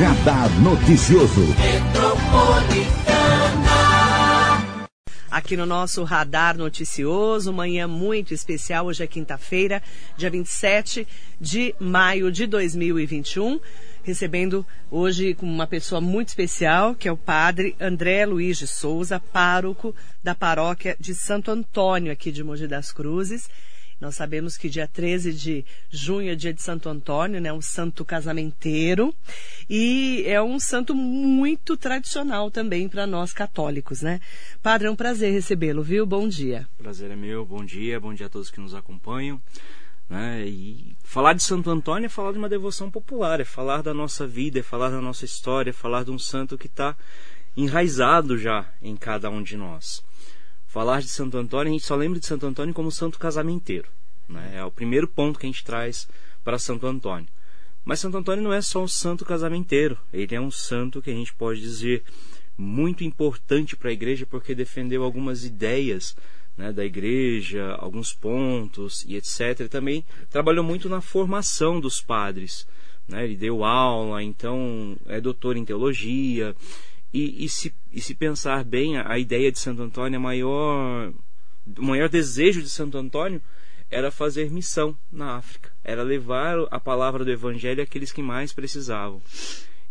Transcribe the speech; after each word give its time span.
Radar 0.00 0.48
Noticioso. 0.62 1.42
Aqui 5.30 5.58
no 5.58 5.66
nosso 5.66 6.02
Radar 6.04 6.56
Noticioso, 6.56 7.52
manhã 7.52 7.86
muito 7.86 8.32
especial. 8.32 8.86
Hoje 8.86 9.04
é 9.04 9.06
quinta-feira, 9.06 9.82
dia 10.16 10.30
27 10.30 11.06
de 11.38 11.74
maio 11.78 12.32
de 12.32 12.46
2021 12.46 13.60
recebendo 14.02 14.66
hoje 14.90 15.36
uma 15.42 15.66
pessoa 15.66 16.00
muito 16.00 16.28
especial, 16.28 16.94
que 16.94 17.06
é 17.06 17.12
o 17.12 17.16
padre 17.18 17.76
André 17.78 18.24
Luiz 18.24 18.56
de 18.56 18.66
Souza, 18.66 19.20
pároco 19.20 19.94
da 20.24 20.34
paróquia 20.34 20.96
de 20.98 21.14
Santo 21.14 21.50
Antônio, 21.50 22.10
aqui 22.10 22.32
de 22.32 22.42
Mogi 22.42 22.66
das 22.66 22.90
Cruzes. 22.90 23.50
Nós 24.00 24.14
sabemos 24.14 24.56
que 24.56 24.70
dia 24.70 24.88
13 24.88 25.32
de 25.32 25.64
junho 25.90 26.30
é 26.30 26.34
dia 26.34 26.54
de 26.54 26.62
Santo 26.62 26.88
Antônio, 26.88 27.40
né? 27.40 27.52
Um 27.52 27.60
santo 27.60 28.02
casamenteiro. 28.02 29.14
E 29.68 30.22
é 30.26 30.40
um 30.40 30.58
santo 30.58 30.94
muito 30.94 31.76
tradicional 31.76 32.50
também 32.50 32.88
para 32.88 33.06
nós 33.06 33.32
católicos, 33.32 34.00
né? 34.00 34.20
Padre, 34.62 34.88
é 34.88 34.90
um 34.90 34.96
prazer 34.96 35.32
recebê-lo, 35.32 35.82
viu? 35.82 36.06
Bom 36.06 36.26
dia. 36.26 36.66
Prazer 36.78 37.10
é 37.10 37.16
meu, 37.16 37.44
bom 37.44 37.62
dia, 37.62 38.00
bom 38.00 38.14
dia 38.14 38.26
a 38.26 38.30
todos 38.30 38.50
que 38.50 38.58
nos 38.58 38.74
acompanham. 38.74 39.40
Né? 40.08 40.46
E 40.46 40.96
falar 41.04 41.34
de 41.34 41.42
Santo 41.42 41.70
Antônio 41.70 42.06
é 42.06 42.08
falar 42.08 42.32
de 42.32 42.38
uma 42.38 42.48
devoção 42.48 42.90
popular, 42.90 43.38
é 43.38 43.44
falar 43.44 43.82
da 43.82 43.92
nossa 43.92 44.26
vida, 44.26 44.58
é 44.58 44.62
falar 44.62 44.88
da 44.88 45.00
nossa 45.00 45.24
história, 45.26 45.70
é 45.70 45.74
falar 45.74 46.04
de 46.04 46.10
um 46.10 46.18
santo 46.18 46.56
que 46.56 46.66
está 46.66 46.96
enraizado 47.56 48.38
já 48.38 48.66
em 48.80 48.96
cada 48.96 49.28
um 49.28 49.42
de 49.42 49.56
nós. 49.56 50.02
Falar 50.70 51.00
de 51.00 51.08
Santo 51.08 51.36
Antônio, 51.36 51.68
a 51.68 51.72
gente 51.72 51.84
só 51.84 51.96
lembra 51.96 52.20
de 52.20 52.26
Santo 52.26 52.46
Antônio 52.46 52.72
como 52.72 52.92
santo 52.92 53.18
casamenteiro. 53.18 53.88
Né? 54.28 54.52
É 54.54 54.64
o 54.64 54.70
primeiro 54.70 55.08
ponto 55.08 55.36
que 55.36 55.44
a 55.44 55.48
gente 55.48 55.64
traz 55.64 56.06
para 56.44 56.60
Santo 56.60 56.86
Antônio. 56.86 57.26
Mas 57.84 57.98
Santo 57.98 58.16
Antônio 58.16 58.44
não 58.44 58.52
é 58.52 58.62
só 58.62 58.80
um 58.80 58.86
santo 58.86 59.24
casamenteiro, 59.24 59.98
ele 60.12 60.32
é 60.32 60.40
um 60.40 60.50
santo 60.50 61.02
que 61.02 61.10
a 61.10 61.12
gente 61.12 61.34
pode 61.34 61.60
dizer 61.60 62.04
muito 62.56 63.02
importante 63.02 63.74
para 63.74 63.90
a 63.90 63.92
igreja 63.92 64.24
porque 64.24 64.54
defendeu 64.54 65.02
algumas 65.02 65.44
ideias 65.44 66.14
né, 66.56 66.72
da 66.72 66.84
igreja, 66.84 67.74
alguns 67.80 68.12
pontos 68.12 69.04
e 69.08 69.16
etc. 69.16 69.68
também 69.68 70.04
trabalhou 70.30 70.62
muito 70.62 70.88
na 70.88 71.00
formação 71.00 71.80
dos 71.80 72.00
padres. 72.00 72.64
Né? 73.08 73.24
Ele 73.24 73.34
deu 73.34 73.64
aula, 73.64 74.22
então 74.22 74.96
é 75.06 75.20
doutor 75.20 75.56
em 75.56 75.64
teologia. 75.64 76.54
E, 77.12 77.44
e, 77.44 77.48
se, 77.48 77.74
e 77.92 78.00
se 78.00 78.14
pensar 78.14 78.64
bem, 78.64 78.96
a, 78.96 79.12
a 79.12 79.18
ideia 79.18 79.50
de 79.50 79.58
Santo 79.58 79.82
Antônio, 79.82 80.18
a 80.18 80.22
maior, 80.22 81.12
o 81.78 81.82
maior 81.82 82.08
desejo 82.08 82.62
de 82.62 82.68
Santo 82.68 82.96
Antônio 82.96 83.42
era 83.90 84.10
fazer 84.10 84.50
missão 84.50 84.96
na 85.10 85.36
África, 85.36 85.72
era 85.82 86.02
levar 86.02 86.56
a 86.70 86.78
palavra 86.78 87.24
do 87.24 87.30
Evangelho 87.30 87.82
àqueles 87.82 88.12
que 88.12 88.22
mais 88.22 88.52
precisavam. 88.52 89.20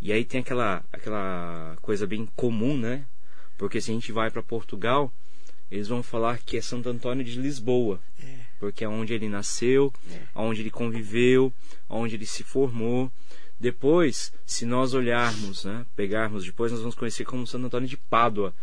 E 0.01 0.13
aí 0.13 0.23
tem 0.23 0.39
aquela, 0.39 0.81
aquela 0.91 1.75
coisa 1.81 2.07
bem 2.07 2.25
comum, 2.35 2.77
né? 2.77 3.05
Porque 3.57 3.81
se 3.81 3.91
a 3.91 3.93
gente 3.93 4.13
vai 4.13 4.31
para 4.31 4.41
Portugal, 4.41 5.11
eles 5.69 5.89
vão 5.89 6.01
falar 6.01 6.39
que 6.39 6.57
é 6.57 6.61
Santo 6.61 6.87
Antônio 6.87 7.25
de 7.25 7.39
Lisboa, 7.39 7.99
é. 8.23 8.37
porque 8.59 8.85
é 8.85 8.87
onde 8.87 9.13
ele 9.13 9.27
nasceu, 9.27 9.93
é. 10.09 10.21
onde 10.33 10.61
ele 10.61 10.71
conviveu, 10.71 11.53
onde 11.89 12.15
ele 12.15 12.25
se 12.25 12.43
formou. 12.43 13.11
Depois, 13.59 14.31
se 14.45 14.65
nós 14.65 14.93
olharmos, 14.93 15.65
né, 15.65 15.85
pegarmos 15.95 16.45
depois, 16.45 16.71
nós 16.71 16.79
vamos 16.79 16.95
conhecer 16.95 17.25
como 17.25 17.45
Santo 17.45 17.65
Antônio 17.65 17.89
de 17.89 17.97
Pádua. 17.97 18.53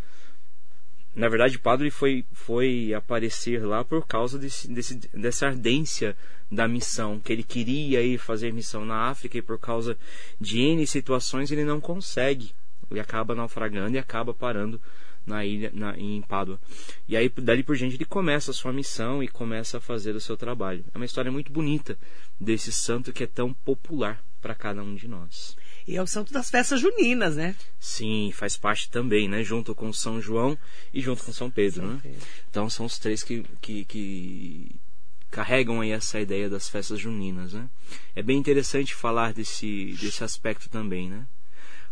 Na 1.15 1.29
verdade, 1.29 1.59
Pádua 1.59 1.91
foi, 1.91 2.25
foi 2.33 2.95
aparecer 2.95 3.63
lá 3.65 3.85
por 3.85 4.07
causa 4.07 4.39
desse, 4.39 4.69
desse, 4.69 4.95
dessa 5.13 5.49
ardência 5.49 6.17
da 6.51 6.67
missão, 6.67 7.21
que 7.21 7.31
ele 7.31 7.43
queria 7.43 8.01
ir 8.03 8.17
fazer 8.17 8.53
missão 8.53 8.87
na 8.87 9.09
África 9.11 9.37
e 9.37 9.43
por 9.43 9.59
causa 9.59 9.99
de 10.41 10.61
N 10.61 10.87
situações 10.87 11.51
ele 11.51 11.65
não 11.65 11.81
consegue. 11.81 12.53
Ele 12.91 13.01
acaba 13.01 13.35
naufragando 13.35 13.97
e 13.97 13.99
acaba 13.99 14.33
parando 14.33 14.81
na 15.27 15.45
ilha, 15.45 15.71
na, 15.75 15.99
em 15.99 16.23
Pádua. 16.23 16.59
E 17.07 17.17
aí, 17.17 17.29
dali 17.29 17.63
por 17.63 17.77
diante, 17.77 17.97
ele 17.97 18.05
começa 18.07 18.51
a 18.51 18.55
sua 18.55 18.73
missão 18.73 19.23
e 19.23 19.29
começa 19.29 19.77
a 19.77 19.81
fazer 19.81 20.15
o 20.15 20.21
seu 20.21 20.37
trabalho. 20.39 20.85
É 20.95 20.97
uma 20.97 21.05
história 21.05 21.31
muito 21.31 21.53
bonita 21.53 21.99
desse 22.41 22.73
santo 22.73 23.13
que 23.13 23.25
é 23.25 23.27
tão 23.27 23.53
popular 23.53 24.23
para 24.41 24.55
cada 24.55 24.83
um 24.83 24.95
de 24.95 25.09
nós. 25.09 25.57
E 25.87 25.97
é 25.97 26.03
o 26.03 26.07
santo 26.07 26.33
das 26.33 26.51
festas 26.51 26.81
juninas, 26.81 27.37
né? 27.37 27.55
Sim, 27.79 28.33
faz 28.35 28.57
parte 28.57 28.91
também, 28.91 29.29
né? 29.29 29.45
Junto 29.45 29.75
com 29.75 29.93
São 29.93 30.21
João 30.21 30.59
e 30.93 31.01
junto 31.01 31.23
com 31.23 31.33
São 31.33 31.51
Pedro, 31.51 31.83
São 31.83 31.91
né? 31.93 32.01
Pedro. 32.03 32.27
Então 32.51 32.69
são 32.69 32.87
os 32.87 32.99
três 32.99 33.23
que, 33.23 33.45
que, 33.61 33.85
que 33.85 34.77
carregam 35.31 35.81
aí 35.81 35.91
essa 35.91 36.21
ideia 36.21 36.51
das 36.51 36.69
festas 36.69 36.99
juninas, 36.99 37.53
né? 37.53 37.69
É 38.15 38.23
bem 38.23 38.37
interessante 38.37 38.95
falar 38.95 39.33
desse, 39.33 39.97
desse 40.01 40.25
aspecto 40.25 40.69
também, 40.69 41.09
né? 41.09 41.27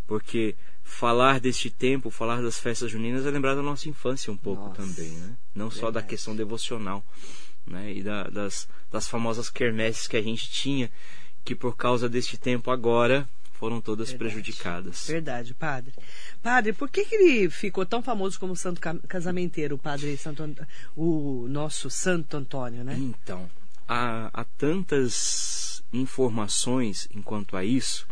Porque 0.06 0.56
falar 0.82 1.41
deste 1.41 1.71
tempo, 1.71 2.11
falar 2.11 2.43
das 2.43 2.59
festas 2.59 2.91
juninas 2.91 3.25
é 3.25 3.31
lembrar 3.31 3.55
da 3.55 3.62
nossa 3.62 3.88
infância 3.88 4.32
um 4.32 4.37
pouco 4.37 4.69
nossa, 4.69 4.82
também, 4.82 5.11
né? 5.11 5.37
Não 5.55 5.69
verdade. 5.69 5.81
só 5.81 5.91
da 5.91 6.03
questão 6.03 6.34
devocional, 6.34 7.05
né? 7.66 7.93
E 7.93 8.03
da, 8.03 8.25
das, 8.25 8.69
das 8.91 9.09
famosas 9.09 9.49
quermesses 9.49 10.06
que 10.06 10.16
a 10.16 10.22
gente 10.22 10.50
tinha, 10.50 10.91
que 11.44 11.55
por 11.55 11.77
causa 11.77 12.09
deste 12.09 12.37
tempo 12.37 12.71
agora 12.71 13.28
foram 13.53 13.81
todas 13.81 14.10
verdade. 14.10 14.31
prejudicadas. 14.31 15.06
Verdade, 15.06 15.55
padre. 15.55 15.93
Padre, 16.43 16.72
por 16.72 16.88
que, 16.91 17.05
que 17.05 17.15
ele 17.15 17.50
ficou 17.50 17.87
tão 17.87 18.03
famoso 18.03 18.38
como 18.38 18.56
santo 18.56 18.81
casamenteiro, 19.09 19.77
o 19.77 19.78
padre 19.78 20.16
Santo, 20.16 20.43
o 20.97 21.47
nosso 21.49 21.88
Santo 21.88 22.37
Antônio, 22.37 22.82
né? 22.82 22.97
Então, 22.99 23.49
há, 23.88 24.28
há 24.32 24.44
tantas 24.44 25.82
informações 25.93 27.09
enquanto 27.15 27.56
a 27.56 27.65
isso 27.65 28.06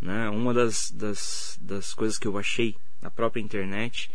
né? 0.00 0.28
Uma 0.30 0.54
das, 0.54 0.90
das, 0.90 1.58
das 1.60 1.92
coisas 1.92 2.18
que 2.18 2.26
eu 2.26 2.38
achei 2.38 2.74
na 3.02 3.10
própria 3.10 3.42
internet 3.42 4.10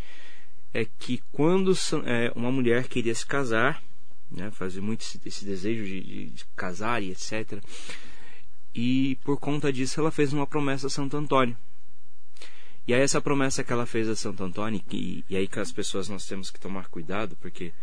é 0.73 0.85
que 0.85 1.21
quando 1.31 1.73
é, 2.05 2.31
uma 2.35 2.51
mulher 2.51 2.87
queria 2.87 3.13
se 3.13 3.25
casar, 3.25 3.81
né, 4.31 4.49
fazer 4.51 4.81
muito 4.81 5.01
esse, 5.01 5.21
esse 5.25 5.45
desejo 5.45 5.85
de, 5.85 6.29
de, 6.31 6.45
casar 6.55 7.01
e 7.01 7.11
etc. 7.11 7.63
E 8.75 9.17
por 9.23 9.39
conta 9.39 9.71
disso 9.71 10.01
ela 10.01 10.11
fez 10.11 10.33
uma 10.33 10.45
promessa 10.45 10.87
a 10.87 10.89
Santo 10.89 11.15
Antônio. 11.15 11.57
E 12.85 12.93
aí 12.93 13.01
essa 13.01 13.21
promessa 13.21 13.63
que 13.63 13.71
ela 13.71 13.85
fez 13.85 14.07
a 14.09 14.15
Santo 14.15 14.43
Antônio, 14.43 14.83
e, 14.91 15.23
e 15.29 15.35
aí 15.35 15.47
que 15.47 15.59
as 15.59 15.71
pessoas 15.71 16.09
nós 16.09 16.27
temos 16.27 16.51
que 16.51 16.59
tomar 16.59 16.87
cuidado, 16.89 17.35
porque 17.37 17.73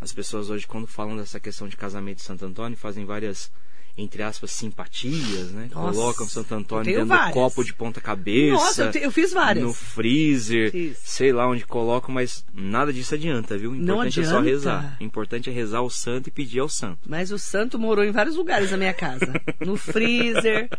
as 0.00 0.12
pessoas 0.12 0.48
hoje 0.50 0.66
quando 0.66 0.86
falam 0.86 1.16
dessa 1.16 1.38
questão 1.38 1.68
de 1.68 1.76
casamento 1.76 2.16
de 2.16 2.22
Santo 2.22 2.46
Antônio 2.46 2.76
fazem 2.76 3.04
várias 3.04 3.52
entre 3.96 4.22
aspas, 4.22 4.50
simpatias, 4.50 5.50
né? 5.52 5.68
Nossa, 5.72 5.98
Colocam 5.98 6.26
Santo 6.26 6.54
Antônio 6.54 6.84
dentro 6.84 7.06
várias. 7.06 7.28
do 7.28 7.34
copo 7.34 7.62
de 7.62 7.74
ponta 7.74 8.00
cabeça. 8.00 8.54
Nossa, 8.54 8.82
eu, 8.84 8.90
te, 8.90 8.98
eu, 8.98 9.10
fiz 9.10 9.32
várias. 9.32 9.64
No 9.64 9.72
freezer, 9.74 10.70
fiz. 10.70 10.98
sei 11.04 11.32
lá 11.32 11.46
onde 11.46 11.66
colocam, 11.66 12.14
mas 12.14 12.44
nada 12.54 12.92
disso 12.92 13.14
adianta, 13.14 13.56
viu? 13.58 13.72
O 13.72 13.76
importante 13.76 14.20
é 14.20 14.24
só 14.24 14.40
rezar. 14.40 14.96
O 14.98 15.04
importante 15.04 15.50
é 15.50 15.52
rezar 15.52 15.82
o 15.82 15.90
santo 15.90 16.28
e 16.28 16.30
pedir 16.32 16.60
ao 16.60 16.68
santo. 16.68 17.00
Mas 17.06 17.30
o 17.30 17.38
santo 17.38 17.78
morou 17.78 18.04
em 18.04 18.12
vários 18.12 18.36
lugares 18.36 18.70
na 18.70 18.76
minha 18.76 18.94
casa. 18.94 19.32
no 19.60 19.76
freezer, 19.76 20.70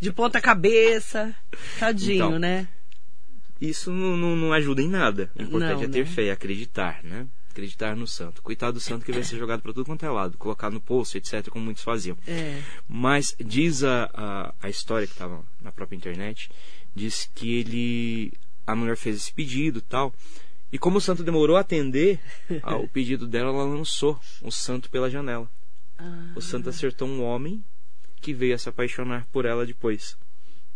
de 0.00 0.12
ponta 0.12 0.40
cabeça. 0.40 1.34
Tadinho, 1.78 2.26
então, 2.26 2.38
né? 2.38 2.66
Isso 3.60 3.90
não, 3.90 4.16
não, 4.16 4.36
não, 4.36 4.52
ajuda 4.52 4.82
em 4.82 4.88
nada. 4.88 5.30
O 5.34 5.42
importante 5.42 5.78
não, 5.78 5.84
é 5.84 5.88
ter 5.88 6.04
né? 6.04 6.04
fé, 6.04 6.30
acreditar, 6.30 7.00
né? 7.02 7.26
Acreditar 7.56 7.96
no 7.96 8.06
santo. 8.06 8.42
Coitado 8.42 8.74
do 8.74 8.80
santo 8.80 9.04
que 9.04 9.12
vai 9.12 9.24
ser 9.24 9.38
jogado 9.38 9.62
para 9.62 9.72
tudo 9.72 9.86
quanto 9.86 10.04
é 10.04 10.10
lado, 10.10 10.36
colocado 10.36 10.74
no 10.74 10.80
poço, 10.80 11.16
etc., 11.16 11.48
como 11.48 11.64
muitos 11.64 11.82
faziam. 11.82 12.16
É. 12.26 12.62
Mas 12.86 13.34
diz 13.38 13.82
a, 13.82 14.10
a, 14.12 14.54
a 14.60 14.68
história 14.68 15.06
que 15.06 15.14
estava 15.14 15.42
na 15.62 15.72
própria 15.72 15.96
internet, 15.96 16.50
diz 16.94 17.30
que 17.34 17.58
ele. 17.58 18.32
A 18.66 18.74
mulher 18.74 18.96
fez 18.96 19.16
esse 19.16 19.32
pedido 19.32 19.80
tal. 19.80 20.14
E 20.72 20.78
como 20.78 20.98
o 20.98 21.00
santo 21.00 21.22
demorou 21.22 21.56
a 21.56 21.60
atender 21.60 22.20
ao 22.62 22.86
pedido 22.88 23.26
dela, 23.26 23.50
ela 23.50 23.64
lançou 23.64 24.20
o 24.42 24.50
santo 24.50 24.90
pela 24.90 25.08
janela. 25.08 25.48
Ah. 25.96 26.32
O 26.34 26.42
santo 26.42 26.68
acertou 26.68 27.08
um 27.08 27.22
homem 27.22 27.64
que 28.20 28.34
veio 28.34 28.54
a 28.54 28.58
se 28.58 28.68
apaixonar 28.68 29.26
por 29.32 29.44
ela 29.44 29.64
depois. 29.64 30.16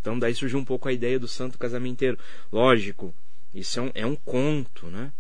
Então 0.00 0.18
daí 0.18 0.34
surgiu 0.34 0.58
um 0.58 0.64
pouco 0.64 0.88
a 0.88 0.92
ideia 0.92 1.18
do 1.18 1.28
santo 1.28 1.58
casamenteiro. 1.58 2.16
Lógico, 2.50 3.12
isso 3.52 3.80
é 3.80 3.82
um, 3.82 3.90
é 3.94 4.06
um 4.06 4.16
conto, 4.16 4.86
né? 4.86 5.12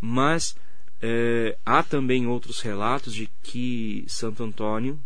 Mas 0.00 0.54
é, 1.02 1.56
há 1.64 1.82
também 1.82 2.26
outros 2.26 2.60
relatos 2.60 3.14
de 3.14 3.28
que 3.42 4.04
Santo 4.08 4.42
Antônio 4.42 5.00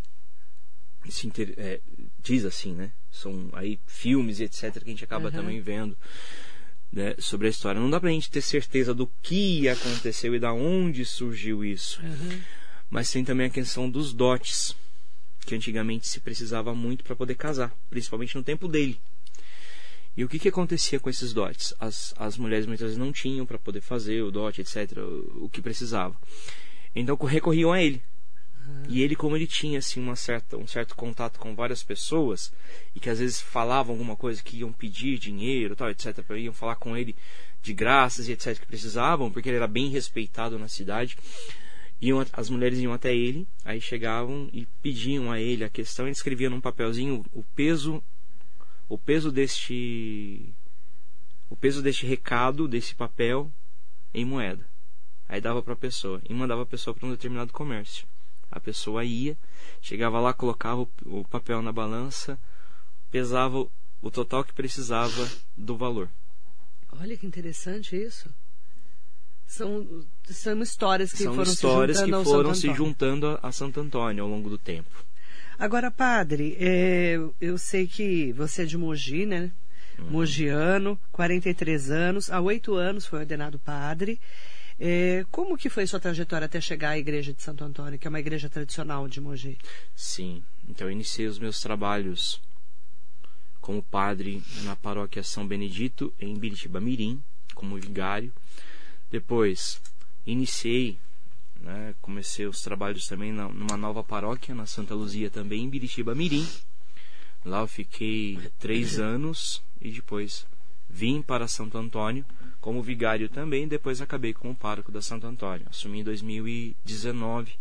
inter... 1.25 1.55
é, 1.57 1.81
diz 2.23 2.45
assim, 2.45 2.73
né? 2.73 2.93
São 3.11 3.49
aí 3.53 3.79
filmes 3.87 4.41
e 4.41 4.45
etc 4.45 4.73
que 4.73 4.85
a 4.85 4.91
gente 4.91 5.05
acaba 5.05 5.27
uhum. 5.27 5.33
também 5.33 5.61
vendo 5.61 5.97
né, 6.93 7.15
sobre 7.19 7.47
a 7.47 7.51
história. 7.51 7.81
Não 7.81 7.91
dá 7.91 8.01
pra 8.01 8.11
gente 8.11 8.31
ter 8.31 8.41
certeza 8.41 8.95
do 8.95 9.11
que 9.23 9.69
aconteceu 9.69 10.35
e 10.35 10.41
da 10.41 10.53
onde 10.53 11.05
surgiu 11.05 11.65
isso. 11.65 12.01
Uhum. 12.03 12.41
Mas 12.89 13.11
tem 13.11 13.25
também 13.25 13.47
a 13.47 13.51
questão 13.51 13.91
dos 13.91 14.13
dotes, 14.13 14.77
que 15.45 15.55
antigamente 15.55 16.07
se 16.07 16.21
precisava 16.21 16.75
muito 16.75 17.05
para 17.05 17.17
poder 17.17 17.35
casar, 17.35 17.73
principalmente 17.91 18.37
no 18.37 18.45
tempo 18.45 18.69
dele. 18.69 18.99
E 20.17 20.25
o 20.25 20.29
que, 20.29 20.39
que 20.39 20.49
acontecia 20.49 21.01
com 21.01 21.11
esses 21.11 21.33
dotes? 21.33 21.75
As, 21.81 22.15
as 22.17 22.39
mulheres 22.39 22.67
muitas 22.67 22.87
vezes 22.87 22.99
não 22.99 23.13
tinham 23.13 23.45
para 23.45 23.59
poder 23.59 23.81
fazer 23.81 24.23
o 24.23 24.31
dote, 24.31 24.61
etc., 24.61 24.99
o, 24.99 25.47
o 25.47 25.51
que 25.51 25.61
precisava. 25.61 26.17
Então 26.95 27.17
recorriam 27.17 27.73
a 27.73 27.83
ele. 27.83 28.01
E 28.89 29.03
ele, 29.03 29.17
como 29.17 29.37
ele 29.37 29.47
tinha 29.47 29.79
assim 29.79 30.01
uma 30.01 30.17
certa, 30.17 30.57
um 30.57 30.67
certo 30.67 30.95
contato 30.95 31.39
com 31.39 31.55
várias 31.55 31.83
pessoas 31.83 32.53
e 32.95 33.01
que 33.01 33.11
às 33.11 33.19
vezes 33.19 33.41
falavam 33.41 33.95
alguma 33.95 34.17
coisa 34.17 34.43
que 34.43 34.59
iam 34.59 34.73
pedir 34.73 35.19
dinheiro, 35.19 35.75
tal, 35.75 35.91
etc, 35.91 36.19
iam 36.37 36.53
falar 36.53 36.77
com 36.77 36.97
ele 36.97 37.15
de 37.63 37.73
graças 37.73 38.29
e 38.29 38.33
etc 38.33 38.59
que 38.59 38.67
precisavam, 38.67 39.31
porque 39.31 39.49
ele 39.49 39.57
era 39.57 39.67
bem 39.67 39.89
respeitado 39.89 40.59
na 40.59 40.69
cidade. 40.69 41.17
Iam, 42.01 42.25
as 42.33 42.51
mulheres 42.51 42.79
iam 42.79 42.93
até 42.93 43.15
ele, 43.15 43.47
aí 43.65 43.81
chegavam 43.81 44.49
e 44.53 44.67
pediam 44.83 45.33
a 45.33 45.41
ele 45.41 45.65
a 45.65 45.71
questão, 45.71 46.07
ele 46.07 46.13
escrevia 46.13 46.51
num 46.51 46.61
papelzinho 46.61 47.25
o 47.33 47.43
peso 47.43 48.03
o 48.89 48.99
peso 48.99 49.31
deste 49.33 50.55
o 51.49 51.57
peso 51.57 51.83
deste 51.83 52.07
recado, 52.07 52.67
desse 52.67 52.95
papel 52.95 53.51
em 54.13 54.25
moeda. 54.25 54.67
Aí 55.29 55.41
dava 55.41 55.63
para 55.63 55.75
a 55.75 55.77
pessoa 55.77 56.21
e 56.29 56.35
mandava 56.35 56.63
a 56.63 56.67
pessoa 56.67 56.95
para 56.95 57.07
um 57.07 57.11
determinado 57.11 57.53
comércio. 57.53 58.07
A 58.51 58.61
pessoa 58.61 59.05
ia, 59.05 59.37
chegava 59.81 60.21
lá, 60.21 60.33
colocava 60.33 60.83
o, 60.83 60.89
o 61.07 61.25
papel 61.25 61.61
na 61.63 61.73
balança, 61.73 62.39
pesava 63.11 63.67
o 64.03 64.11
total 64.11 64.45
que 64.45 64.53
precisava 64.53 65.29
do 65.57 65.77
valor. 65.77 66.09
Olha 67.01 67.17
que 67.17 67.27
interessante 67.27 67.97
isso. 67.97 68.29
São, 69.47 70.05
são 70.25 70.63
histórias 70.63 71.13
que 71.13 71.25
São 71.25 71.35
foram 71.35 71.53
histórias 71.53 71.99
se 71.99 72.05
que 72.05 72.11
juntando 72.11 72.29
ao 72.29 72.35
foram 72.35 72.55
se 72.55 72.75
juntando 72.75 73.27
a, 73.27 73.39
a 73.43 73.53
Santo 73.53 73.81
Antônio 73.81 74.25
ao 74.25 74.31
longo 74.31 74.49
do 74.49 74.59
tempo. 74.59 75.05
Agora, 75.59 75.91
padre, 75.91 76.57
é, 76.59 77.19
eu 77.41 77.57
sei 77.59 77.87
que 77.87 78.33
você 78.33 78.63
é 78.63 78.67
de 78.67 78.77
Mogi, 78.77 79.25
né? 79.27 79.53
Uhum. 79.99 80.11
Mogiano, 80.11 80.99
43 81.13 81.91
anos, 81.91 82.31
há 82.31 82.41
oito 82.41 82.75
anos 82.75 83.07
foi 83.07 83.21
ordenado 83.21 83.59
padre. 83.59 84.21
É, 84.79 85.25
como 85.31 85.57
que 85.57 85.69
foi 85.69 85.87
sua 85.87 86.01
trajetória 86.01 86.47
até 86.47 86.61
chegar 86.61 86.91
à 86.91 86.99
igreja 86.99 87.33
de 87.33 87.43
Santo 87.43 87.65
Antônio, 87.65 87.99
que 87.99 88.07
é 88.07 88.11
uma 88.11 88.19
igreja 88.19 88.49
tradicional 88.49 89.07
de 89.07 89.21
Mogi? 89.21 89.57
Sim, 89.95 90.43
então 90.69 90.89
eu 90.89 90.93
iniciei 90.93 91.29
os 91.29 91.39
meus 91.39 91.61
trabalhos 91.61 92.41
como 93.61 93.83
padre 93.83 94.43
na 94.65 94.75
paróquia 94.75 95.23
São 95.23 95.47
Benedito, 95.47 96.13
em 96.21 96.35
Biritiba 96.37 96.81
Mirim, 96.81 97.23
como 97.55 97.77
vigário. 97.77 98.33
Depois 99.11 99.81
iniciei, 100.27 100.99
né, 101.65 101.95
comecei 102.03 102.47
os 102.47 102.61
trabalhos 102.61 103.07
também 103.09 103.33
na- 103.33 103.49
numa 103.49 103.77
nova 103.77 104.05
paróquia, 104.05 104.55
na 104.55 104.67
Santa 104.67 104.95
Luzia 104.95 105.31
também, 105.31 105.65
em 105.65 105.69
Biritiba 105.71 106.15
Mirim. 106.15 106.47
Lá 107.45 107.61
eu 107.61 107.67
fiquei 107.67 108.39
três 108.59 108.99
anos 108.99 109.63
e 109.81 109.91
depois 109.91 110.47
vim 110.89 111.23
para 111.23 111.49
Santo 111.49 111.77
Antônio 111.79 112.25
como 112.61 112.83
vigário 112.83 113.29
também. 113.29 113.67
Depois 113.67 114.01
acabei 114.01 114.33
como 114.33 114.55
pároco 114.55 114.93
da 114.93 115.03
Santo 115.03 115.27
Antônio. 115.27 115.67
Assumi 115.69 116.01
em 116.01 116.05
2019, 116.05 117.53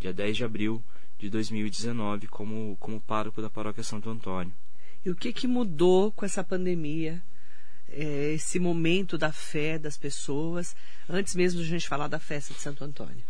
dia 0.00 0.12
10 0.12 0.36
de 0.38 0.44
abril 0.44 0.82
de 1.18 1.30
2019, 1.30 2.26
como, 2.26 2.76
como 2.80 3.00
pároco 3.00 3.40
da 3.40 3.48
paróquia 3.48 3.82
Santo 3.82 4.10
Antônio. 4.10 4.52
E 5.04 5.10
o 5.10 5.16
que, 5.16 5.32
que 5.32 5.46
mudou 5.46 6.10
com 6.12 6.24
essa 6.24 6.42
pandemia? 6.42 7.22
É, 7.88 8.32
esse 8.32 8.58
momento 8.58 9.18
da 9.18 9.32
fé 9.32 9.78
das 9.78 9.98
pessoas, 9.98 10.74
antes 11.08 11.34
mesmo 11.34 11.60
de 11.60 11.66
a 11.66 11.70
gente 11.70 11.88
falar 11.88 12.08
da 12.08 12.18
festa 12.18 12.54
de 12.54 12.60
Santo 12.60 12.82
Antônio. 12.84 13.22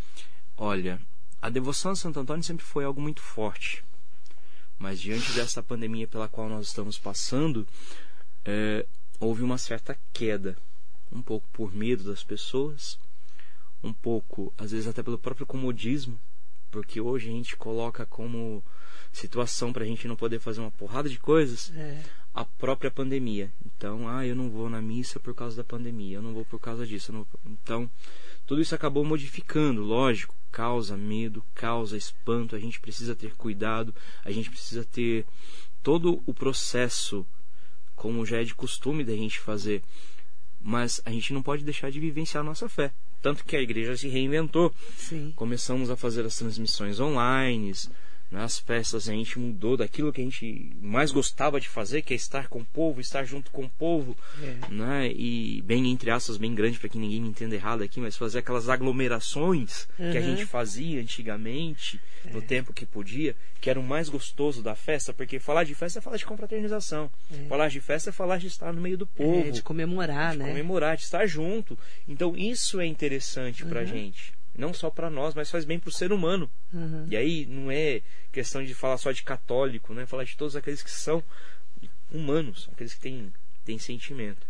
Olha, 0.65 1.01
a 1.41 1.51
devoção 1.51 1.91
a 1.91 1.97
Santo 1.97 2.21
Antônio 2.21 2.45
sempre 2.45 2.65
foi 2.65 2.85
algo 2.85 3.01
muito 3.01 3.21
forte. 3.21 3.85
Mas 4.79 5.01
diante 5.01 5.33
dessa 5.33 5.61
pandemia 5.61 6.07
pela 6.07 6.29
qual 6.29 6.49
nós 6.49 6.69
estamos 6.69 6.97
passando, 6.97 7.67
é, 8.45 8.87
houve 9.19 9.43
uma 9.43 9.59
certa 9.59 9.99
queda. 10.13 10.57
Um 11.11 11.21
pouco 11.21 11.49
por 11.53 11.75
medo 11.75 12.05
das 12.05 12.23
pessoas, 12.23 12.97
um 13.83 13.93
pouco, 13.93 14.55
às 14.57 14.71
vezes 14.71 14.87
até 14.87 15.03
pelo 15.03 15.19
próprio 15.19 15.45
comodismo, 15.45 16.17
porque 16.71 17.01
hoje 17.01 17.29
a 17.29 17.33
gente 17.33 17.57
coloca 17.57 18.07
como 18.07 18.63
situação 19.13 19.73
para 19.73 19.83
a 19.83 19.87
gente 19.87 20.07
não 20.07 20.15
poder 20.15 20.39
fazer 20.39 20.61
uma 20.61 20.71
porrada 20.71 21.09
de 21.09 21.19
coisas 21.19 21.73
É, 21.75 22.05
a 22.33 22.45
própria 22.45 22.91
pandemia. 22.91 23.53
Então, 23.67 24.09
ah, 24.09 24.25
eu 24.25 24.37
não 24.37 24.49
vou 24.49 24.71
na 24.71 24.81
missa 24.81 25.19
por 25.19 25.35
causa 25.35 25.57
da 25.57 25.65
pandemia, 25.65 26.19
eu 26.19 26.23
não 26.23 26.33
vou 26.33 26.45
por 26.45 26.61
causa 26.61 26.87
disso. 26.87 27.27
Então, 27.45 27.91
tudo 28.47 28.63
isso 28.63 28.77
acabou 28.77 29.05
modificando, 29.05 29.83
lógico, 29.83 30.37
causa 30.53 30.97
medo, 30.97 31.43
causa 31.55 31.97
espanto. 31.97 32.55
A 32.55 32.59
gente 32.59 32.79
precisa 32.79 33.17
ter 33.17 33.35
cuidado, 33.35 33.95
a 34.25 34.31
gente 34.31 34.51
precisa 34.51 34.85
ter 34.85 35.25
todo 35.83 36.23
o 36.27 36.35
processo, 36.35 37.27
como 37.97 38.25
já 38.25 38.41
é 38.41 38.45
de 38.45 38.55
costume 38.55 39.03
da 39.03 39.17
gente 39.17 39.41
fazer. 39.41 39.83
Mas 40.61 41.01
a 41.05 41.11
gente 41.11 41.33
não 41.33 41.43
pode 41.43 41.65
deixar 41.65 41.91
de 41.91 41.99
vivenciar 41.99 42.43
a 42.43 42.47
nossa 42.47 42.69
fé. 42.69 42.93
Tanto 43.21 43.45
que 43.45 43.57
a 43.57 43.61
igreja 43.61 43.97
se 43.97 44.09
reinventou 44.09 44.73
sim. 44.97 45.33
começamos 45.35 45.91
a 45.91 45.97
fazer 45.97 46.25
as 46.25 46.37
transmissões 46.37 47.01
online, 47.01 47.73
nas 48.33 48.59
festas 48.59 49.09
a 49.09 49.13
gente 49.13 49.39
mudou 49.39 49.77
daquilo 49.77 50.11
que 50.13 50.21
a 50.21 50.25
gente 50.25 50.73
mais 50.81 51.13
gostava 51.13 51.61
de 51.61 51.69
fazer, 51.69 52.01
que 52.03 52.15
é 52.15 52.17
estar 52.17 52.49
com 52.49 52.61
o 52.61 52.65
povo, 52.65 52.99
estar 53.01 53.25
junto 53.25 53.51
com 53.51 53.65
o 53.65 53.69
povo, 53.69 54.17
É. 54.43 54.73
né? 54.73 55.13
E 55.13 55.61
bem 55.63 55.87
entre 55.93 56.11
aspas, 56.11 56.39
bem 56.39 56.55
grande 56.55 56.79
para 56.79 56.89
que 56.89 56.97
ninguém 56.99 57.21
me 57.21 57.29
entenda 57.29 57.55
errado 57.55 57.83
aqui, 57.83 58.01
mas 58.01 58.17
fazer 58.17 58.39
aquelas 58.39 58.69
aglomerações 58.71 59.87
que 59.97 60.03
a 60.03 60.07
Uhum. 60.07 60.17
É. 60.17 60.23
gente 60.23 60.47
fazia 60.47 61.01
antigamente, 61.01 62.01
no 62.33 62.41
tempo 62.41 62.73
que 62.73 62.87
podia, 62.87 63.37
que 63.61 63.69
era 63.69 63.79
o 63.79 63.83
mais 63.83 64.09
gostoso 64.09 64.63
da 64.63 64.75
festa, 64.75 65.13
porque 65.13 65.39
falar 65.39 65.65
de 65.65 65.75
festa 65.75 65.99
é 65.99 66.03
falar 66.03 66.17
de 66.17 66.25
confraternização. 66.25 67.11
Falar 67.49 67.69
de 67.69 67.81
festa 67.81 68.11
é 68.11 68.13
falar 68.13 68.39
de 68.39 68.47
estar 68.47 68.73
no 68.73 68.81
meio 68.81 68.97
do 68.97 69.07
povo 69.07 69.49
É, 69.49 69.51
de 69.51 69.63
comemorar, 69.63 70.33
de 70.33 70.39
né? 70.39 70.49
comemorar, 70.49 70.97
de 70.97 71.03
estar 71.03 71.27
junto. 71.27 71.79
Então 72.09 72.35
isso 72.37 72.81
é 72.81 72.87
interessante 72.87 73.65
pra 73.65 73.85
gente. 73.85 74.33
Não 74.57 74.75
só 74.75 74.91
pra 74.91 75.09
nós, 75.09 75.35
mas 75.35 75.51
faz 75.51 75.65
bem 75.65 75.79
pro 75.79 75.91
ser 75.91 76.13
humano. 76.13 76.51
Uhum. 76.73 77.07
E 77.11 77.17
aí 77.17 77.47
não 77.47 77.71
é 77.71 78.03
questão 78.31 78.63
de 78.63 78.75
falar 78.75 78.99
só 78.99 79.11
de 79.13 79.23
católico, 79.23 79.95
né? 79.95 80.05
Falar 80.07 80.25
de 80.25 80.37
todos 80.37 80.55
aqueles 80.57 80.83
que 80.83 80.91
são 80.91 81.23
humanos, 82.11 82.69
aqueles 82.73 82.95
que 82.95 83.01
têm, 83.01 83.33
têm 83.65 83.79
sentimento. 83.79 84.47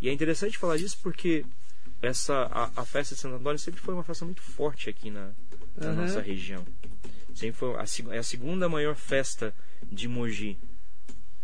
E 0.00 0.08
é 0.08 0.12
interessante 0.12 0.58
falar 0.58 0.76
disso 0.76 0.98
porque 1.02 1.44
essa 2.02 2.34
a, 2.50 2.82
a 2.82 2.84
festa 2.84 3.14
de 3.14 3.20
Santo 3.20 3.36
Antônio 3.36 3.58
sempre 3.58 3.80
foi 3.80 3.94
uma 3.94 4.04
festa 4.04 4.24
muito 4.24 4.42
forte 4.42 4.90
aqui 4.90 5.10
na, 5.10 5.30
na 5.76 5.88
Uhum. 5.88 5.94
nossa 5.96 6.20
região. 6.20 6.64
Sempre 7.34 7.56
foi 7.58 7.74
a, 7.76 8.14
é 8.14 8.18
a 8.18 8.22
segunda 8.22 8.68
maior 8.68 8.94
festa 8.96 9.54
de 9.90 10.06
Mogi. 10.08 10.58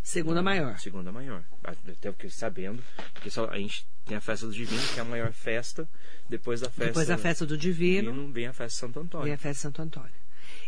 Segunda 0.02 0.42
maior. 0.42 0.78
Segunda 0.78 1.12
maior. 1.12 1.42
Até 1.62 2.10
o 2.10 2.14
que 2.14 2.28
sabendo, 2.30 2.82
porque 3.12 3.30
só 3.30 3.46
a 3.46 3.58
gente 3.58 3.86
tem 4.10 4.16
a 4.16 4.20
festa 4.20 4.44
do 4.44 4.52
Divino, 4.52 4.82
que 4.92 4.98
é 4.98 5.02
a 5.02 5.04
maior 5.04 5.32
festa, 5.32 5.88
depois 6.28 6.60
da 6.60 6.68
festa, 6.68 6.86
Depois 6.86 7.06
da 7.06 7.16
festa 7.16 7.46
do 7.46 7.56
Divino, 7.56 8.10
Divino 8.10 8.32
vem 8.32 8.48
a 8.48 8.52
festa 8.52 8.74
de 8.74 8.80
Santo 8.80 8.98
Antônio. 8.98 9.24
vem 9.24 9.34
a 9.34 9.38
festa 9.38 9.52
de 9.52 9.60
Santo 9.60 9.82
Antônio. 9.82 10.20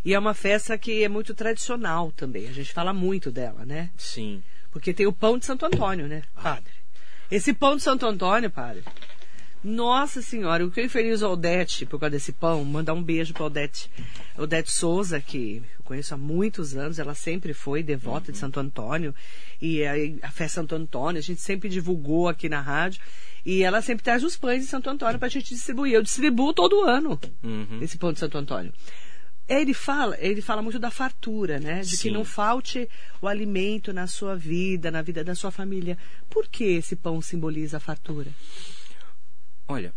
E 0.05 0.13
é 0.13 0.19
uma 0.19 0.33
festa 0.33 0.77
que 0.77 1.03
é 1.03 1.09
muito 1.09 1.35
tradicional 1.35 2.09
também. 2.13 2.47
A 2.47 2.53
gente 2.53 2.71
fala 2.71 2.93
muito 2.93 3.29
dela, 3.29 3.65
né? 3.65 3.89
Sim. 3.97 4.41
Porque 4.71 4.93
tem 4.93 5.05
o 5.05 5.11
pão 5.11 5.37
de 5.37 5.45
Santo 5.45 5.65
Antônio, 5.65 6.07
né, 6.07 6.23
padre? 6.41 6.71
Esse 7.29 7.53
pão 7.53 7.75
de 7.75 7.83
Santo 7.83 8.05
Antônio, 8.05 8.49
padre. 8.49 8.81
Nossa 9.61 10.21
Senhora, 10.21 10.65
o 10.65 10.71
que 10.71 10.79
eu 10.79 10.85
infeliz 10.85 11.21
Odete 11.21 11.85
por 11.85 11.99
causa 11.99 12.11
desse 12.11 12.31
pão, 12.31 12.63
mandar 12.63 12.93
um 12.93 13.03
beijo 13.03 13.33
para 13.33 13.45
Odete, 13.45 13.89
Odete 14.37 14.71
Souza, 14.71 15.19
que 15.19 15.63
eu 15.77 15.83
conheço 15.83 16.13
há 16.13 16.17
muitos 16.17 16.75
anos, 16.75 16.99
ela 16.99 17.13
sempre 17.13 17.53
foi 17.53 17.83
devota 17.83 18.31
de 18.31 18.37
Santo 18.37 18.59
Antônio, 18.59 19.13
e 19.61 19.85
a, 19.85 19.93
a 20.21 20.31
festa 20.31 20.61
Santo 20.61 20.75
Antônio, 20.75 21.19
a 21.19 21.23
gente 21.23 21.41
sempre 21.41 21.69
divulgou 21.69 22.27
aqui 22.27 22.49
na 22.49 22.59
rádio, 22.59 23.01
e 23.45 23.61
ela 23.63 23.81
sempre 23.81 24.03
traz 24.03 24.23
os 24.23 24.35
pães 24.37 24.61
de 24.63 24.67
Santo 24.69 24.89
Antônio 24.89 25.17
para 25.19 25.27
a 25.27 25.31
gente 25.31 25.49
distribuir. 25.53 25.93
Eu 25.93 26.03
distribuo 26.03 26.53
todo 26.53 26.81
ano 26.81 27.19
Uhum. 27.43 27.79
esse 27.81 27.97
pão 27.97 28.13
de 28.13 28.19
Santo 28.19 28.37
Antônio. 28.37 28.73
Ele 29.47 29.73
fala, 29.73 30.17
ele 30.19 30.41
fala 30.41 30.61
muito 30.61 30.79
da 30.79 30.89
fartura, 30.89 31.59
né? 31.59 31.81
De 31.81 31.91
que 31.91 31.97
Sim. 31.97 32.11
não 32.11 32.23
falte 32.23 32.87
o 33.21 33.27
alimento 33.27 33.91
na 33.91 34.07
sua 34.07 34.35
vida, 34.37 34.89
na 34.89 35.01
vida 35.01 35.21
da 35.23 35.35
sua 35.35 35.51
família. 35.51 35.97
Por 36.29 36.47
que 36.47 36.63
esse 36.63 36.95
pão 36.95 37.21
simboliza 37.21 37.75
a 37.75 37.79
fartura? 37.81 38.31
Olha, 39.67 39.93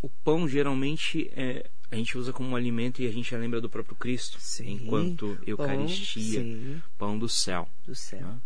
o 0.00 0.08
pão 0.08 0.48
geralmente 0.48 1.28
é, 1.36 1.66
a 1.90 1.96
gente 1.96 2.16
usa 2.16 2.32
como 2.32 2.50
um 2.50 2.54
alimento 2.56 3.02
e 3.02 3.08
a 3.08 3.12
gente 3.12 3.34
lembra 3.36 3.60
do 3.60 3.68
próprio 3.68 3.96
Cristo, 3.96 4.38
Sim. 4.40 4.74
enquanto 4.84 5.36
Eucaristia, 5.44 6.40
Pão, 6.40 6.82
pão 7.10 7.18
do 7.18 7.28
céu. 7.28 7.68
do 7.84 7.94
céu. 7.94 8.20
né? 8.20 8.38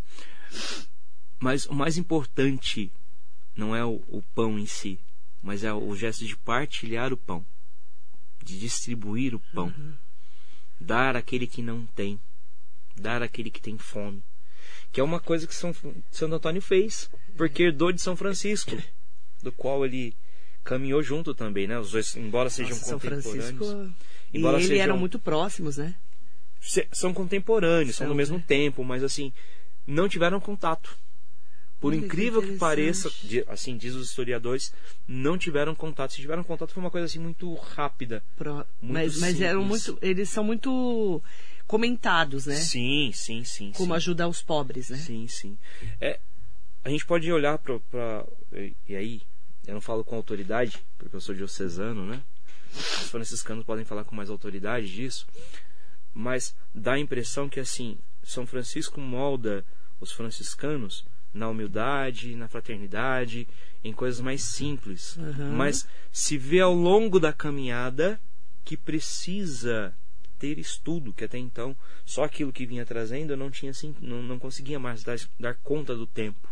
Mas 1.38 1.66
o 1.66 1.74
mais 1.74 1.98
importante 1.98 2.90
não 3.54 3.74
é 3.74 3.84
o, 3.84 4.02
o 4.08 4.22
pão 4.34 4.58
em 4.58 4.66
si, 4.66 4.98
mas 5.42 5.64
é 5.64 5.72
o 5.72 5.94
gesto 5.94 6.24
de 6.26 6.36
partilhar 6.36 7.12
o 7.12 7.16
pão, 7.16 7.44
de 8.42 8.58
distribuir 8.58 9.34
o 9.34 9.40
pão, 9.54 9.72
dar 10.80 11.16
àquele 11.16 11.46
que 11.46 11.62
não 11.62 11.86
tem, 11.86 12.20
dar 12.96 13.22
àquele 13.22 13.50
que 13.50 13.60
tem 13.60 13.76
fome, 13.78 14.22
que 14.92 15.00
é 15.00 15.04
uma 15.04 15.20
coisa 15.20 15.46
que 15.46 15.54
São, 15.54 15.74
Santo 16.10 16.34
Antônio 16.34 16.62
fez, 16.62 17.10
porque 17.36 17.64
herdou 17.64 17.92
de 17.92 18.00
São 18.00 18.16
Francisco, 18.16 18.76
do 19.42 19.52
qual 19.52 19.84
ele 19.84 20.14
caminhou 20.62 21.02
junto 21.02 21.34
também, 21.34 21.66
né? 21.66 21.78
Os 21.78 21.92
dois, 21.92 22.16
embora 22.16 22.50
sejam 22.50 22.76
Nossa, 22.76 22.84
São 22.84 22.98
contemporâneos, 22.98 23.56
Francisco 23.56 23.94
e 24.32 24.38
embora 24.38 24.58
ele 24.58 24.66
sejam 24.66 24.82
eram 24.82 24.98
muito 24.98 25.18
próximos, 25.18 25.76
né? 25.76 25.94
são 26.92 27.14
contemporâneos, 27.14 27.96
são, 27.96 28.06
São, 28.06 28.12
do 28.12 28.14
mesmo 28.14 28.36
né? 28.36 28.44
tempo, 28.46 28.84
mas 28.84 29.02
assim, 29.02 29.32
não 29.86 30.08
tiveram 30.08 30.38
contato. 30.40 30.96
Por 31.80 31.94
Olha 31.94 32.00
incrível 32.04 32.42
que, 32.42 32.58
pareça, 32.58 33.10
assim 33.48 33.76
diz 33.76 33.94
os 33.94 34.10
historiadores, 34.10 34.70
não 35.08 35.38
tiveram 35.38 35.74
contato. 35.74 36.12
Se 36.12 36.20
tiveram 36.20 36.44
contato 36.44 36.72
foi 36.74 36.82
uma 36.82 36.90
coisa 36.90 37.06
assim 37.06 37.18
muito 37.18 37.54
rápida. 37.54 38.22
Pro- 38.36 38.66
Muito 38.82 38.92
mas, 38.92 39.18
mas 39.18 39.40
eram 39.40 39.64
muito. 39.64 39.98
Eles 40.02 40.28
são 40.28 40.44
muito 40.44 41.22
comentados, 41.66 42.44
né? 42.44 42.56
Sim, 42.56 43.12
sim, 43.14 43.44
sim. 43.44 43.72
Como 43.72 43.92
sim. 43.94 43.96
ajudar 43.96 44.28
os 44.28 44.42
pobres, 44.42 44.90
né? 44.90 44.98
Sim, 44.98 45.26
sim. 45.26 45.56
É, 45.98 46.20
a 46.84 46.90
gente 46.90 47.06
pode 47.06 47.32
olhar 47.32 47.56
para. 47.56 48.26
E 48.86 48.94
aí, 48.94 49.22
eu 49.66 49.72
não 49.72 49.80
falo 49.80 50.04
com 50.04 50.16
autoridade, 50.16 50.78
porque 50.98 51.16
eu 51.16 51.20
sou 51.20 51.34
diocesano, 51.34 52.04
né? 52.04 52.22
Os 52.74 53.08
franciscanos 53.08 53.64
podem 53.64 53.86
falar 53.86 54.04
com 54.04 54.14
mais 54.14 54.28
autoridade 54.28 54.92
disso, 54.92 55.26
mas 56.12 56.54
dá 56.74 56.92
a 56.92 56.98
impressão 56.98 57.48
que, 57.48 57.58
assim, 57.58 57.96
São 58.22 58.46
Francisco 58.46 59.00
molda 59.00 59.64
os 59.98 60.12
franciscanos 60.12 61.04
na 61.32 61.48
humildade, 61.48 62.34
na 62.34 62.48
fraternidade, 62.48 63.46
em 63.82 63.92
coisas 63.92 64.20
mais 64.20 64.42
simples. 64.42 65.16
Uhum. 65.16 65.52
Mas 65.52 65.86
se 66.12 66.36
vê 66.36 66.60
ao 66.60 66.74
longo 66.74 67.18
da 67.18 67.32
caminhada 67.32 68.20
que 68.64 68.76
precisa 68.76 69.94
ter 70.38 70.58
estudo, 70.58 71.12
que 71.12 71.24
até 71.24 71.38
então 71.38 71.76
só 72.04 72.24
aquilo 72.24 72.52
que 72.52 72.66
vinha 72.66 72.86
trazendo 72.86 73.32
eu 73.32 73.36
não 73.36 73.50
tinha 73.50 73.72
não, 74.00 74.22
não 74.22 74.38
conseguia 74.38 74.78
mais 74.78 75.04
dar, 75.04 75.18
dar 75.38 75.54
conta 75.56 75.94
do 75.94 76.06
tempo. 76.06 76.48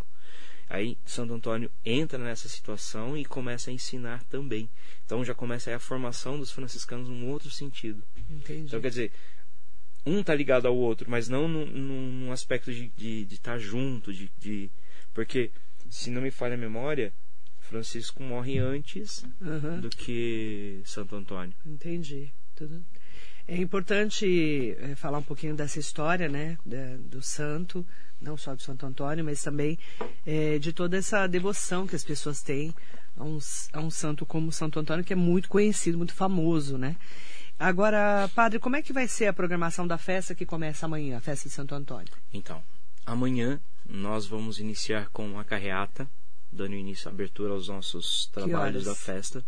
Aí 0.69 0.99
Santo 1.07 1.33
Antônio 1.33 1.71
entra 1.83 2.19
nessa 2.19 2.49
situação 2.49 3.17
e 3.17 3.25
começa 3.25 3.71
a 3.71 3.73
ensinar 3.73 4.23
também. 4.25 4.69
Então 5.07 5.25
já 5.25 5.35
começa 5.35 5.75
a 5.75 5.79
formação 5.79 6.39
dos 6.39 6.51
franciscanos 6.51 7.09
num 7.09 7.29
outro 7.31 7.51
sentido. 7.51 8.03
Entendi. 8.29 8.67
Então 8.67 8.81
quer 8.81 8.91
dizer, 8.91 9.13
um 10.07 10.23
tá 10.23 10.35
ligado 10.35 10.67
ao 10.67 10.77
outro, 10.77 11.11
mas 11.11 11.29
não 11.29 11.49
num, 11.49 12.33
aspecto 12.33 12.73
de 12.73 12.85
estar 12.85 12.97
de, 12.97 13.25
de 13.25 13.35
estar 13.35 13.59
junto, 13.59 14.13
de, 14.13 14.31
de 14.39 14.71
porque 15.13 15.51
se 15.91 16.11
não 16.11 16.23
me 16.23 16.31
falha 16.31 16.55
a 16.55 16.59
memória, 16.59 17.13
Francisco 17.61 18.23
morre 18.23 18.59
antes 18.59 19.25
Aham. 19.43 19.81
do 19.81 19.91
que 19.91 20.81
Santo 20.85 21.17
Antônio. 21.17 21.55
Entendi. 21.67 22.33
Tudo. 22.57 22.83
É 23.47 23.57
importante 23.57 24.77
eh, 24.79 24.95
falar 24.95 25.19
um 25.19 25.23
pouquinho 25.23 25.55
dessa 25.55 25.79
história, 25.79 26.29
né, 26.29 26.59
do 26.67 27.23
santo, 27.23 27.87
não 28.21 28.37
só 28.37 28.55
do 28.55 28.61
Santo 28.61 28.85
Antônio, 28.85 29.25
mas 29.25 29.43
também 29.43 29.79
eh, 30.27 30.59
de 30.59 30.73
toda 30.73 30.97
essa 30.99 31.27
devoção 31.27 31.87
que 31.87 31.97
as 31.97 32.05
pessoas 32.05 32.43
têm 32.43 32.75
a 33.17 33.25
um, 33.25 33.39
a 33.73 33.81
um 33.81 33.91
santo 33.91 34.27
como 34.27 34.53
Santo 34.53 34.79
Antônio, 34.79 35.05
que 35.05 35.15
é 35.15 35.17
muito 35.17 35.49
conhecido, 35.49 35.97
muito 35.97 36.13
famoso, 36.13 36.77
né? 36.77 36.97
Agora, 37.59 38.31
padre, 38.37 38.61
como 38.61 38.77
é 38.77 38.83
que 38.83 38.93
vai 38.93 39.09
ser 39.09 39.27
a 39.27 39.33
programação 39.33 39.87
da 39.87 39.99
festa 39.99 40.33
que 40.35 40.47
começa 40.47 40.87
amanhã, 40.87 41.19
a 41.19 41.21
festa 41.21 41.49
de 41.49 41.55
Santo 41.55 41.75
Antônio? 41.75 42.13
Então, 42.33 42.63
amanhã 43.05 43.61
nós 43.89 44.27
vamos 44.27 44.61
iniciar 44.61 45.09
com 45.09 45.41
a 45.41 45.45
carreata, 45.45 46.09
dando 46.53 46.77
início 46.77 47.09
à 47.09 47.13
abertura 47.13 47.53
aos 47.53 47.67
nossos 47.67 48.27
trabalhos 48.27 48.85
da 48.85 48.95
festa, 48.95 49.45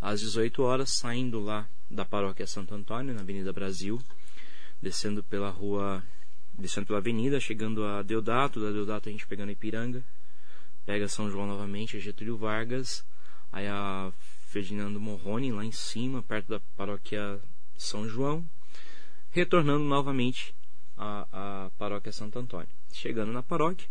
às 0.00 0.20
18 0.20 0.62
horas, 0.62 0.90
saindo 0.90 1.40
lá 1.40 1.66
da 1.90 2.04
paróquia 2.04 2.46
Santo 2.46 2.76
Antônio, 2.76 3.12
na 3.12 3.22
Avenida 3.22 3.52
Brasil, 3.52 4.00
descendo 4.80 5.24
pela 5.24 5.50
rua, 5.50 6.00
descendo 6.56 6.86
pela 6.86 7.00
avenida, 7.00 7.40
chegando 7.40 7.84
a 7.84 8.02
Deodato, 8.02 8.60
da 8.60 8.70
Deodato 8.70 9.08
a 9.08 9.12
gente 9.12 9.26
pegando 9.26 9.50
Ipiranga, 9.50 10.04
pega 10.86 11.08
São 11.08 11.28
João 11.28 11.48
novamente, 11.48 11.96
a 11.96 12.00
Getúlio 12.00 12.36
Vargas, 12.36 13.04
aí 13.50 13.66
a 13.66 14.12
Ferdinando 14.48 14.98
Morrone 14.98 15.52
lá 15.52 15.62
em 15.62 15.70
cima, 15.72 16.22
perto 16.22 16.48
da 16.48 16.60
paróquia 16.74 17.38
São 17.76 18.08
João, 18.08 18.42
retornando 19.30 19.84
novamente 19.84 20.54
à, 20.96 21.26
à 21.66 21.70
paróquia 21.76 22.10
Santo 22.10 22.38
Antônio. 22.38 22.68
Chegando 22.90 23.30
na 23.30 23.42
paróquia, 23.42 23.86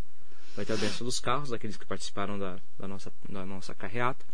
vai 0.55 0.65
ter 0.65 0.73
a 0.73 0.77
benção 0.77 1.05
dos 1.05 1.19
carros, 1.19 1.51
daqueles 1.51 1.77
que 1.77 1.85
participaram 1.85 2.39
da, 2.39 2.59
da 2.77 2.87
nossa, 2.87 3.13
da 3.29 3.45
nossa 3.45 3.75
carreata. 3.75 4.25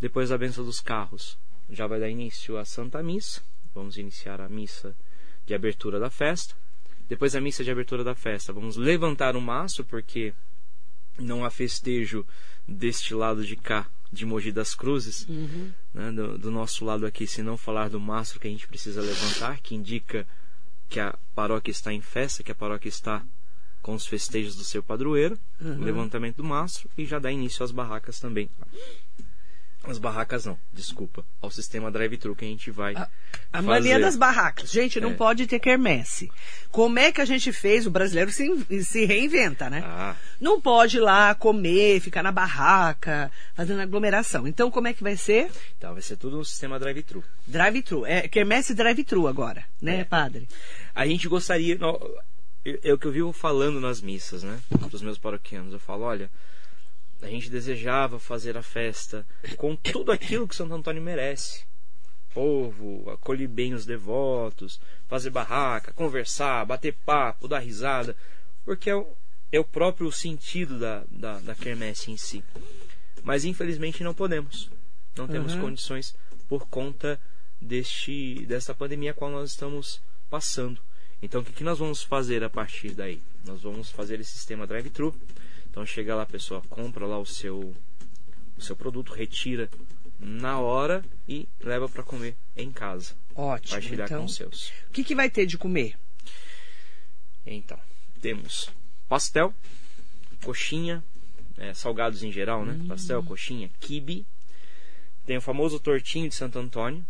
Depois 0.00 0.30
da 0.30 0.38
benção 0.38 0.64
dos 0.64 0.80
carros, 0.80 1.36
já 1.68 1.86
vai 1.86 2.00
dar 2.00 2.08
início 2.08 2.56
à 2.56 2.64
Santa 2.64 3.02
Missa. 3.02 3.42
Vamos 3.74 3.98
iniciar 3.98 4.40
a 4.40 4.48
missa 4.48 4.96
de 5.44 5.52
abertura 5.52 6.00
da 6.00 6.08
festa. 6.08 6.54
Depois 7.10 7.34
da 7.34 7.42
missa 7.42 7.62
de 7.62 7.70
abertura 7.70 8.02
da 8.02 8.14
festa, 8.14 8.54
vamos 8.54 8.78
levantar 8.78 9.36
o 9.36 9.40
mastro, 9.40 9.84
porque 9.84 10.32
não 11.18 11.44
há 11.44 11.50
festejo 11.50 12.26
deste 12.66 13.12
lado 13.12 13.44
de 13.44 13.56
cá, 13.56 13.86
de 14.12 14.24
Mogi 14.24 14.50
das 14.52 14.74
Cruzes, 14.74 15.26
né, 15.94 16.10
do, 16.12 16.38
do 16.38 16.50
nosso 16.50 16.84
lado 16.84 17.04
aqui, 17.06 17.26
se 17.26 17.42
não 17.42 17.56
falar 17.56 17.90
do 17.90 18.00
mastro 18.00 18.40
que 18.40 18.46
a 18.48 18.50
gente 18.50 18.66
precisa 18.66 19.00
levantar, 19.02 19.60
que 19.60 19.74
indica 19.74 20.26
que 20.88 20.98
a 20.98 21.14
paróquia 21.34 21.70
está 21.70 21.92
em 21.92 22.00
festa, 22.00 22.42
que 22.42 22.50
a 22.50 22.54
paróquia 22.54 22.88
está 22.88 23.22
com 23.82 23.94
os 23.94 24.06
festejos 24.06 24.56
do 24.56 24.64
seu 24.64 24.82
padroeiro, 24.82 25.38
o 25.60 25.84
levantamento 25.84 26.36
do 26.36 26.44
mastro 26.44 26.88
e 26.96 27.04
já 27.04 27.18
dá 27.18 27.30
início 27.30 27.62
às 27.64 27.70
barracas 27.70 28.18
também. 28.18 28.50
As 29.88 29.98
barracas 29.98 30.44
não, 30.44 30.58
desculpa, 30.72 31.24
ao 31.40 31.50
sistema 31.50 31.90
drive-thru 31.90 32.36
que 32.36 32.44
a 32.44 32.48
gente 32.48 32.70
vai 32.70 32.94
A- 32.94 33.02
A 33.52 33.56
fazer. 33.58 33.66
mania 33.66 33.98
das 33.98 34.16
barracas. 34.16 34.70
Gente, 34.70 35.00
não 35.00 35.10
É. 35.10 35.14
pode 35.14 35.46
ter 35.46 35.58
quermesse. 35.58 36.30
Como 36.70 36.98
é 36.98 37.10
que 37.10 37.20
a 37.20 37.24
gente 37.24 37.50
fez? 37.52 37.86
O 37.86 37.90
brasileiro 37.90 38.30
se, 38.30 38.84
se 38.84 39.04
reinventa, 39.06 39.70
né? 39.70 39.82
Ah, 39.84 40.14
Não 40.40 40.60
pode 40.60 40.98
ir 40.98 41.00
lá 41.00 41.34
comer, 41.34 42.00
ficar 42.00 42.22
na 42.22 42.30
barraca, 42.30 43.32
fazendo 43.54 43.80
aglomeração. 43.80 44.46
Então, 44.46 44.70
como 44.70 44.88
é 44.88 44.92
que 44.92 45.02
vai 45.02 45.16
ser? 45.16 45.50
então 45.78 45.92
vai 45.94 46.02
ser 46.02 46.16
tudo 46.16 46.36
no 46.36 46.44
sistema 46.44 46.78
drive-thru. 46.78 47.24
Drive-thru. 47.46 48.04
É 48.06 48.28
quermesse 48.28 48.74
drive-thru 48.74 49.26
agora, 49.26 49.64
né, 49.80 50.00
É. 50.00 50.04
padre? 50.04 50.46
A 50.94 51.06
gente 51.06 51.26
gostaria. 51.28 51.78
É 52.82 52.92
o 52.92 52.98
que 52.98 53.06
eu 53.06 53.12
vivo 53.12 53.32
falando 53.32 53.80
nas 53.80 54.00
missas, 54.02 54.42
né? 54.42 54.58
Para 54.68 54.94
os 54.94 55.00
meus 55.02 55.16
paroquianos. 55.18 55.72
Eu 55.72 55.80
falo: 55.80 56.02
olha, 56.04 56.30
a 57.22 57.26
gente 57.28 57.50
desejava 57.50 58.18
fazer 58.18 58.56
a 58.56 58.62
festa 58.62 59.26
com 59.56 59.74
tudo 59.74 60.12
aquilo 60.12 60.46
que 60.46 60.54
Santo 60.56 60.74
Antônio 60.74 61.02
merece. 61.02 61.64
Povo, 62.32 63.10
acolher 63.10 63.48
bem 63.48 63.74
os 63.74 63.84
devotos, 63.84 64.80
fazer 65.08 65.30
barraca, 65.30 65.92
conversar, 65.92 66.64
bater 66.66 66.94
papo, 67.04 67.48
dar 67.48 67.58
risada. 67.58 68.14
Porque 68.64 68.90
é 68.90 68.94
o, 68.94 69.06
é 69.50 69.58
o 69.58 69.64
próprio 69.64 70.12
sentido 70.12 70.78
da, 70.78 71.04
da, 71.10 71.38
da 71.40 71.54
quermesse 71.54 72.10
em 72.12 72.16
si. 72.16 72.44
Mas 73.22 73.44
infelizmente 73.44 74.04
não 74.04 74.14
podemos. 74.14 74.70
Não 75.16 75.26
temos 75.26 75.54
Uhum. 75.54 75.62
condições 75.62 76.14
por 76.48 76.66
conta 76.68 77.20
deste 77.60 78.46
desta 78.46 78.72
pandemia 78.72 79.10
a 79.10 79.14
qual 79.14 79.30
nós 79.30 79.50
estamos 79.50 80.00
passando. 80.30 80.80
Então 81.20 81.40
o 81.40 81.44
que, 81.44 81.52
que 81.52 81.64
nós 81.64 81.78
vamos 81.80 82.02
fazer 82.02 82.44
a 82.44 82.50
partir 82.50 82.90
daí? 82.94 83.20
Nós 83.44 83.62
vamos 83.62 83.90
fazer 83.90 84.20
esse 84.20 84.32
sistema 84.32 84.64
drive-thru. 84.66 85.12
Então 85.78 85.86
chega 85.86 86.12
lá 86.16 86.24
a 86.24 86.26
pessoa 86.26 86.60
compra 86.68 87.06
lá 87.06 87.20
o 87.20 87.24
seu 87.24 87.72
o 88.56 88.60
seu 88.60 88.74
produto, 88.74 89.12
retira 89.14 89.70
na 90.18 90.58
hora 90.58 91.04
e 91.28 91.48
leva 91.60 91.88
para 91.88 92.02
comer 92.02 92.34
em 92.56 92.72
casa. 92.72 93.14
Ótimo. 93.32 93.74
Partilhar 93.74 94.08
Então, 94.08 94.18
com 94.18 94.24
os 94.24 94.34
seus. 94.34 94.72
o 94.88 94.92
que, 94.92 95.04
que 95.04 95.14
vai 95.14 95.30
ter 95.30 95.46
de 95.46 95.56
comer? 95.56 95.96
Então, 97.46 97.78
temos 98.20 98.68
pastel, 99.08 99.54
coxinha, 100.42 101.04
é, 101.56 101.72
salgados 101.72 102.24
em 102.24 102.32
geral, 102.32 102.66
né? 102.66 102.84
Pastel, 102.88 103.22
coxinha, 103.22 103.70
quibe. 103.78 104.26
Tem 105.24 105.36
o 105.36 105.40
famoso 105.40 105.78
tortinho 105.78 106.28
de 106.28 106.34
Santo 106.34 106.58
Antônio, 106.58 107.06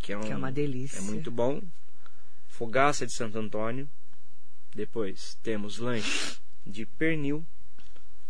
que 0.00 0.12
é, 0.12 0.18
um, 0.18 0.22
Que 0.22 0.32
é 0.32 0.36
uma 0.36 0.50
delícia. 0.50 0.98
É 0.98 1.00
muito 1.00 1.30
bom. 1.30 1.62
Fogaça 2.48 3.06
de 3.06 3.12
Santo 3.12 3.38
Antônio. 3.38 3.88
Depois 4.74 5.38
temos 5.44 5.78
lanche 5.78 6.36
de 6.66 6.84
pernil, 6.86 7.46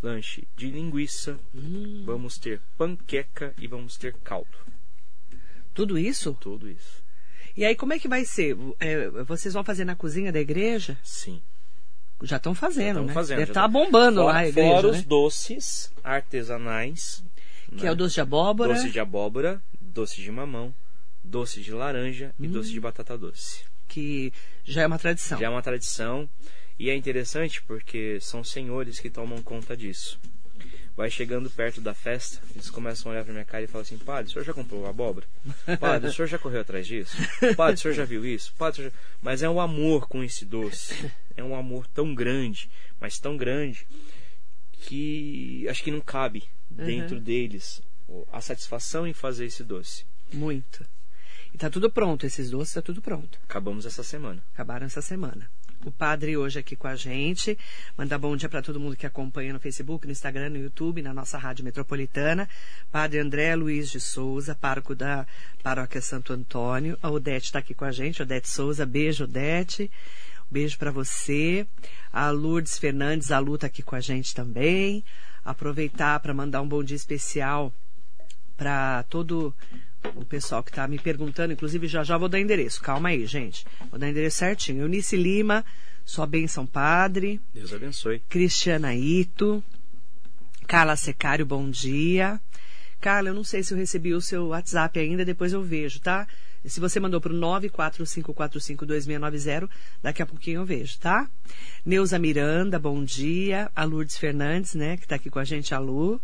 lanche 0.04 0.46
de 0.54 0.70
linguiça. 0.70 1.38
Hum. 1.54 2.02
Vamos 2.04 2.36
ter 2.38 2.60
panqueca 2.76 3.54
e 3.58 3.66
vamos 3.66 3.96
ter 3.96 4.12
caldo. 4.22 4.56
Tudo 5.72 5.98
isso? 5.98 6.36
Tudo 6.38 6.68
isso. 6.68 7.02
E 7.56 7.64
aí, 7.64 7.74
como 7.74 7.92
é 7.94 7.98
que 7.98 8.06
vai 8.08 8.24
ser? 8.24 8.56
É, 8.78 9.08
vocês 9.24 9.54
vão 9.54 9.64
fazer 9.64 9.84
na 9.84 9.94
cozinha 9.96 10.30
da 10.30 10.40
igreja? 10.40 10.98
Sim. 11.02 11.40
Já 12.22 12.36
estão 12.36 12.54
fazendo, 12.54 12.96
Tamo 12.96 13.08
né? 13.08 13.14
fazendo, 13.14 13.38
Deve 13.38 13.46
já 13.46 13.52
estar 13.52 13.62
tamo- 13.62 13.84
bombando 13.84 14.20
Fora- 14.20 14.32
lá 14.32 14.38
a 14.40 14.48
igreja, 14.48 14.68
Fora 14.70 14.92
né? 14.92 14.98
os 14.98 15.04
doces 15.04 15.92
artesanais. 16.02 17.24
Que 17.76 17.82
né? 17.84 17.88
é 17.88 17.92
o 17.92 17.94
doce 17.96 18.14
de 18.14 18.20
abóbora. 18.20 18.74
Doce 18.74 18.90
de 18.90 19.00
abóbora, 19.00 19.62
doce 19.80 20.20
de 20.22 20.30
mamão, 20.30 20.72
doce 21.24 21.60
de 21.60 21.72
laranja 21.72 22.32
e 22.38 22.46
doce 22.46 22.70
de 22.70 22.80
batata 22.80 23.16
doce. 23.18 23.64
que 23.88 24.32
já 24.64 24.82
é 24.82 24.86
uma 24.86 24.98
tradição. 24.98 25.38
Já 25.38 25.46
é 25.46 25.48
uma 25.48 25.62
tradição 25.62 26.28
e 26.78 26.90
é 26.90 26.96
interessante 26.96 27.62
porque 27.62 28.18
são 28.20 28.42
senhores 28.42 28.98
que 28.98 29.10
tomam 29.10 29.42
conta 29.42 29.76
disso. 29.76 30.18
Vai 30.96 31.10
chegando 31.10 31.50
perto 31.50 31.80
da 31.80 31.92
festa, 31.92 32.40
eles 32.54 32.70
começam 32.70 33.10
a 33.10 33.14
olhar 33.14 33.24
pra 33.24 33.32
minha 33.32 33.44
cara 33.44 33.64
e 33.64 33.66
falam 33.66 33.82
assim: 33.82 33.98
Padre, 33.98 34.30
o 34.30 34.32
senhor 34.32 34.44
já 34.44 34.52
comprou 34.54 34.86
abóbora? 34.86 35.26
Padre, 35.80 36.08
o 36.08 36.12
senhor 36.12 36.28
já 36.28 36.38
correu 36.38 36.60
atrás 36.60 36.86
disso? 36.86 37.16
Padre, 37.56 37.74
o 37.74 37.78
senhor 37.78 37.94
já 37.94 38.04
viu 38.04 38.24
isso? 38.24 38.54
Padre, 38.56 38.84
já... 38.84 38.90
Mas 39.20 39.42
é 39.42 39.48
um 39.48 39.60
amor 39.60 40.06
com 40.06 40.22
esse 40.22 40.44
doce. 40.44 41.10
É 41.36 41.42
um 41.42 41.56
amor 41.56 41.86
tão 41.88 42.14
grande, 42.14 42.70
mas 43.00 43.18
tão 43.18 43.36
grande, 43.36 43.84
que 44.82 45.66
acho 45.68 45.82
que 45.82 45.90
não 45.90 46.00
cabe 46.00 46.44
dentro 46.70 47.18
deles 47.18 47.82
a 48.32 48.40
satisfação 48.40 49.06
em 49.06 49.12
fazer 49.12 49.46
esse 49.46 49.64
doce. 49.64 50.04
Muito. 50.32 50.86
E 51.52 51.58
tá 51.58 51.70
tudo 51.70 51.90
pronto, 51.90 52.26
esses 52.26 52.50
doces 52.50 52.74
tá 52.74 52.82
tudo 52.82 53.00
pronto. 53.00 53.38
Acabamos 53.44 53.86
essa 53.86 54.02
semana. 54.02 54.42
Acabaram 54.52 54.86
essa 54.86 55.00
semana. 55.00 55.50
O 55.84 55.90
padre 55.90 56.36
hoje 56.36 56.58
aqui 56.58 56.76
com 56.76 56.86
a 56.86 56.96
gente. 56.96 57.58
Mandar 57.96 58.18
bom 58.18 58.36
dia 58.36 58.48
para 58.48 58.62
todo 58.62 58.80
mundo 58.80 58.96
que 58.96 59.06
acompanha 59.06 59.52
no 59.52 59.60
Facebook, 59.60 60.06
no 60.06 60.12
Instagram, 60.12 60.50
no 60.50 60.58
YouTube, 60.58 61.02
na 61.02 61.12
nossa 61.12 61.38
rádio 61.38 61.64
metropolitana. 61.64 62.48
Padre 62.90 63.18
André 63.18 63.54
Luiz 63.54 63.90
de 63.90 64.00
Souza, 64.00 64.54
pároco 64.54 64.94
da 64.94 65.26
Paróquia 65.62 66.00
Santo 66.00 66.32
Antônio. 66.32 66.98
A 67.02 67.10
Odete 67.10 67.46
está 67.46 67.58
aqui 67.58 67.74
com 67.74 67.84
a 67.84 67.92
gente, 67.92 68.22
Odete 68.22 68.48
Souza. 68.48 68.86
Beijo, 68.86 69.24
Odete. 69.24 69.90
Beijo 70.50 70.78
para 70.78 70.90
você. 70.90 71.66
A 72.12 72.30
Lourdes 72.30 72.78
Fernandes, 72.78 73.32
a 73.32 73.38
Lu 73.38 73.58
tá 73.58 73.66
aqui 73.66 73.82
com 73.82 73.96
a 73.96 74.00
gente 74.00 74.34
também. 74.34 75.04
Aproveitar 75.44 76.20
para 76.20 76.32
mandar 76.32 76.62
um 76.62 76.68
bom 76.68 76.82
dia 76.82 76.96
especial 76.96 77.72
para 78.56 79.02
todo 79.04 79.54
o 80.14 80.24
pessoal 80.24 80.62
que 80.62 80.70
está 80.70 80.86
me 80.86 80.98
perguntando, 80.98 81.52
inclusive 81.52 81.86
já 81.86 82.04
já 82.04 82.16
vou 82.16 82.28
dar 82.28 82.40
endereço. 82.40 82.80
Calma 82.80 83.10
aí, 83.10 83.26
gente. 83.26 83.66
Vou 83.90 83.98
dar 83.98 84.08
endereço 84.08 84.38
certinho. 84.38 84.82
Eunice 84.82 85.16
Lima, 85.16 85.64
sua 86.04 86.26
bênção 86.26 86.66
padre. 86.66 87.40
Deus 87.52 87.72
abençoe. 87.72 88.20
Cristiana 88.28 88.94
Ito. 88.94 89.62
Carla 90.66 90.96
Secário, 90.96 91.44
bom 91.44 91.68
dia. 91.68 92.40
Carla, 93.00 93.28
eu 93.28 93.34
não 93.34 93.44
sei 93.44 93.62
se 93.62 93.74
eu 93.74 93.78
recebi 93.78 94.14
o 94.14 94.20
seu 94.20 94.46
WhatsApp 94.48 94.98
ainda, 94.98 95.26
depois 95.26 95.52
eu 95.52 95.62
vejo, 95.62 96.00
tá? 96.00 96.26
Se 96.64 96.80
você 96.80 96.98
mandou 96.98 97.20
para 97.20 97.34
o 97.34 97.36
945452690, 97.36 99.68
daqui 100.02 100.22
a 100.22 100.26
pouquinho 100.26 100.62
eu 100.62 100.64
vejo, 100.64 100.98
tá? 100.98 101.28
Neuza 101.84 102.18
Miranda, 102.18 102.78
bom 102.78 103.04
dia. 103.04 103.70
A 103.76 103.84
Lourdes 103.84 104.16
Fernandes, 104.16 104.74
né, 104.74 104.96
que 104.96 105.02
está 105.02 105.16
aqui 105.16 105.28
com 105.28 105.38
a 105.38 105.44
gente, 105.44 105.74
a 105.74 105.78
Lu. 105.78 106.18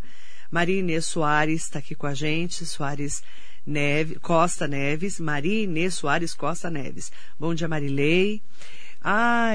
Maria 0.50 0.80
Inês 0.80 1.04
Soares 1.04 1.64
está 1.64 1.80
aqui 1.80 1.94
com 1.94 2.06
a 2.06 2.14
gente. 2.14 2.64
Soares 2.64 3.22
Neve, 3.70 4.16
Costa 4.16 4.66
Neves. 4.66 5.18
Maria 5.20 5.64
Inês 5.64 5.94
Soares 5.94 6.34
Costa 6.34 6.68
Neves. 6.68 7.10
Bom 7.38 7.54
dia, 7.54 7.68
Marilei. 7.68 8.42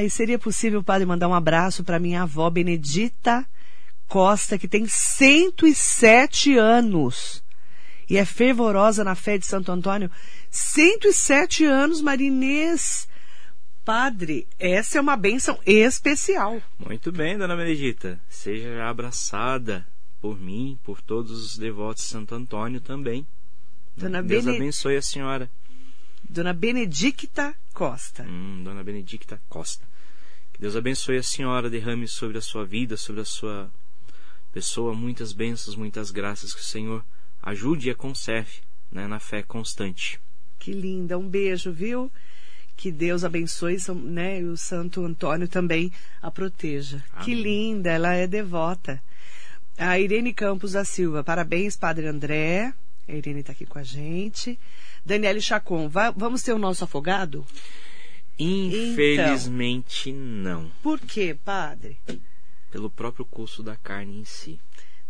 E 0.03 0.09
seria 0.09 0.39
possível, 0.39 0.83
padre, 0.83 1.05
mandar 1.05 1.27
um 1.27 1.33
abraço 1.33 1.83
para 1.83 1.99
minha 1.99 2.23
avó 2.23 2.49
Benedita 2.49 3.45
Costa, 4.07 4.57
que 4.57 4.67
tem 4.67 4.87
107 4.87 6.57
anos 6.57 7.43
e 8.09 8.17
é 8.17 8.25
fervorosa 8.25 9.03
na 9.03 9.15
fé 9.15 9.37
de 9.37 9.45
Santo 9.45 9.71
Antônio. 9.71 10.09
107 10.49 11.65
anos, 11.65 12.01
Marinês. 12.01 13.07
Padre, 13.83 14.47
essa 14.57 14.97
é 14.97 15.01
uma 15.01 15.15
bênção 15.15 15.59
especial. 15.65 16.61
Muito 16.79 17.11
bem, 17.11 17.37
dona 17.37 17.55
Benedita. 17.55 18.19
Seja 18.29 18.83
abraçada 18.83 19.85
por 20.19 20.39
mim, 20.39 20.79
por 20.83 21.01
todos 21.01 21.31
os 21.31 21.57
devotos 21.57 22.03
de 22.03 22.09
Santo 22.09 22.33
Antônio 22.33 22.81
também. 22.81 23.27
Dona 23.95 24.21
Deus 24.21 24.45
Bene... 24.45 24.57
abençoe 24.57 24.97
a 24.97 25.01
senhora. 25.01 25.49
Dona 26.29 26.53
Benedicta 26.53 27.55
Costa. 27.73 28.23
Hum, 28.23 28.61
Dona 28.63 28.83
Benedicta 28.83 29.39
Costa. 29.47 29.85
Que 30.53 30.61
Deus 30.61 30.75
abençoe 30.75 31.17
a 31.17 31.23
senhora, 31.23 31.69
derrame 31.69 32.07
sobre 32.07 32.37
a 32.37 32.41
sua 32.41 32.65
vida, 32.65 32.97
sobre 32.97 33.21
a 33.21 33.25
sua 33.25 33.69
pessoa 34.53 34.93
muitas 34.93 35.33
bênçãos, 35.33 35.75
muitas 35.75 36.11
graças 36.11 36.53
que 36.53 36.61
o 36.61 36.63
Senhor 36.63 37.03
ajude 37.41 37.87
e 37.87 37.91
a 37.91 37.95
conserve 37.95 38.61
né, 38.91 39.05
na 39.05 39.19
fé 39.19 39.43
constante. 39.43 40.19
Que 40.57 40.71
linda, 40.71 41.17
um 41.17 41.27
beijo, 41.27 41.71
viu? 41.71 42.11
Que 42.77 42.91
Deus 42.91 43.23
abençoe 43.23 43.77
né, 43.93 44.39
e 44.39 44.45
o 44.45 44.57
Santo 44.57 45.03
Antônio 45.05 45.47
também 45.47 45.91
a 46.21 46.31
proteja. 46.31 47.03
Amém. 47.11 47.25
Que 47.25 47.33
linda, 47.35 47.91
ela 47.91 48.13
é 48.13 48.25
devota. 48.25 49.01
A 49.77 49.99
Irene 49.99 50.33
Campos 50.33 50.71
da 50.71 50.85
Silva, 50.85 51.23
parabéns, 51.23 51.75
Padre 51.75 52.07
André. 52.07 52.73
A 53.07 53.11
Irene 53.11 53.41
está 53.41 53.51
aqui 53.51 53.65
com 53.65 53.77
a 53.77 53.83
gente. 53.83 54.59
Daniele 55.05 55.41
Chacon, 55.41 55.87
vai, 55.87 56.11
vamos 56.15 56.41
ter 56.41 56.53
o 56.53 56.57
nosso 56.57 56.83
afogado? 56.83 57.45
Infelizmente 58.37 60.09
então, 60.09 60.21
não. 60.21 60.71
Por 60.81 60.99
quê, 60.99 61.37
padre? 61.43 61.97
Pelo 62.71 62.89
próprio 62.89 63.25
custo 63.25 63.63
da 63.63 63.75
carne 63.75 64.19
em 64.19 64.25
si. 64.25 64.59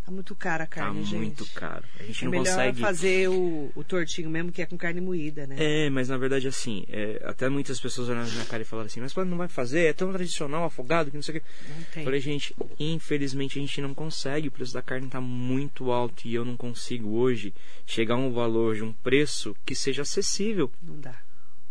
Tá 0.05 0.11
muito 0.11 0.35
cara 0.35 0.65
a 0.65 0.67
carne, 0.67 0.99
tá 0.99 1.05
gente. 1.07 1.15
muito 1.15 1.45
caro. 1.47 1.83
A 1.99 2.03
gente 2.03 2.21
é 2.21 2.25
não 2.25 2.31
melhor 2.31 2.45
consegue 2.45 2.79
fazer 2.79 3.27
o, 3.27 3.71
o 3.75 3.83
tortinho 3.83 4.29
mesmo, 4.29 4.51
que 4.51 4.61
é 4.61 4.65
com 4.67 4.77
carne 4.77 5.01
moída, 5.01 5.47
né? 5.47 5.55
É, 5.57 5.89
mas 5.89 6.09
na 6.09 6.15
verdade 6.15 6.47
assim, 6.47 6.85
é, 6.89 7.23
até 7.25 7.49
muitas 7.49 7.79
pessoas 7.79 8.07
olhando 8.07 8.27
na 8.27 8.33
minha 8.33 8.45
cara 8.45 8.61
e 8.61 8.65
falaram 8.65 8.85
assim, 8.85 8.99
mas 8.99 9.13
quando 9.13 9.29
não 9.29 9.37
vai 9.37 9.47
fazer? 9.47 9.85
É 9.85 9.93
tão 9.93 10.13
tradicional, 10.13 10.63
afogado, 10.63 11.09
que 11.09 11.17
não 11.17 11.23
sei 11.23 11.37
o 11.37 11.41
que. 11.41 11.47
Não 11.67 11.83
tem. 11.91 12.03
Falei, 12.03 12.19
gente, 12.19 12.55
infelizmente 12.79 13.57
a 13.57 13.61
gente 13.61 13.81
não 13.81 13.95
consegue, 13.95 14.47
o 14.47 14.51
preço 14.51 14.75
da 14.75 14.81
carne 14.83 15.07
tá 15.07 15.19
muito 15.19 15.89
alto 15.89 16.27
e 16.27 16.35
eu 16.35 16.45
não 16.45 16.55
consigo 16.55 17.15
hoje 17.15 17.51
chegar 17.83 18.13
a 18.13 18.17
um 18.17 18.31
valor 18.31 18.75
de 18.75 18.83
um 18.83 18.93
preço 18.93 19.55
que 19.65 19.73
seja 19.73 20.03
acessível. 20.03 20.71
Não 20.83 20.99
dá. 20.99 21.17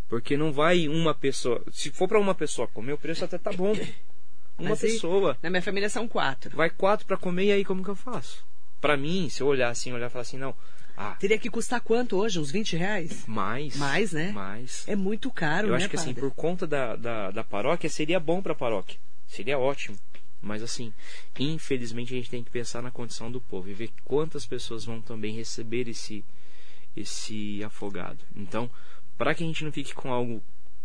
Porque 0.09 0.35
não 0.35 0.51
vai 0.51 0.89
uma 0.89 1.15
pessoa, 1.15 1.63
se 1.71 1.89
for 1.89 2.09
para 2.09 2.19
uma 2.19 2.35
pessoa 2.35 2.67
comer, 2.67 2.91
o 2.91 2.97
preço 2.97 3.23
até 3.23 3.37
tá 3.37 3.53
bom. 3.53 3.73
Uma 4.57 4.69
Mas 4.71 4.79
pessoa. 4.81 5.37
Na 5.41 5.49
minha 5.49 5.61
família 5.61 5.89
são 5.89 6.07
quatro. 6.07 6.55
Vai 6.55 6.69
quatro 6.69 7.05
para 7.05 7.17
comer 7.17 7.45
e 7.45 7.51
aí 7.51 7.65
como 7.65 7.83
que 7.83 7.89
eu 7.89 7.95
faço? 7.95 8.45
Para 8.79 8.95
mim, 8.95 9.29
se 9.29 9.41
eu 9.41 9.47
olhar 9.47 9.69
assim, 9.69 9.91
olhar 9.91 10.07
e 10.07 10.09
falar 10.09 10.21
assim, 10.21 10.37
não. 10.37 10.55
Ah, 10.97 11.15
Teria 11.19 11.37
que 11.37 11.49
custar 11.49 11.81
quanto 11.81 12.15
hoje? 12.17 12.39
Uns 12.39 12.51
20 12.51 12.77
reais? 12.77 13.25
mais. 13.27 13.75
Mais, 13.75 14.13
né? 14.13 14.31
Mais. 14.31 14.85
É 14.87 14.95
muito 14.95 15.29
caro, 15.29 15.67
Eu 15.67 15.71
né, 15.71 15.77
acho 15.77 15.89
que 15.89 15.97
assim, 15.97 16.13
padre? 16.13 16.21
por 16.21 16.31
conta 16.31 16.65
da, 16.65 16.95
da, 16.95 17.31
da 17.31 17.43
paróquia, 17.43 17.89
seria 17.89 18.19
bom 18.19 18.41
para 18.41 18.53
a 18.53 18.55
paróquia. 18.55 18.97
Seria 19.27 19.59
ótimo. 19.59 19.97
Mas 20.41 20.61
assim, 20.61 20.93
infelizmente 21.39 22.13
a 22.13 22.17
gente 22.17 22.29
tem 22.29 22.43
que 22.43 22.51
pensar 22.51 22.81
na 22.81 22.91
condição 22.91 23.31
do 23.31 23.41
povo 23.41 23.67
e 23.67 23.73
ver 23.73 23.89
quantas 24.05 24.45
pessoas 24.45 24.85
vão 24.85 25.01
também 25.01 25.35
receber 25.35 25.89
esse, 25.89 26.23
esse 26.95 27.61
afogado. 27.63 28.19
Então, 28.35 28.69
para 29.17 29.33
que 29.33 29.43
a 29.43 29.47
gente 29.47 29.65
não 29.65 29.71
fique 29.71 29.93
com 29.93 30.13
algo 30.13 30.41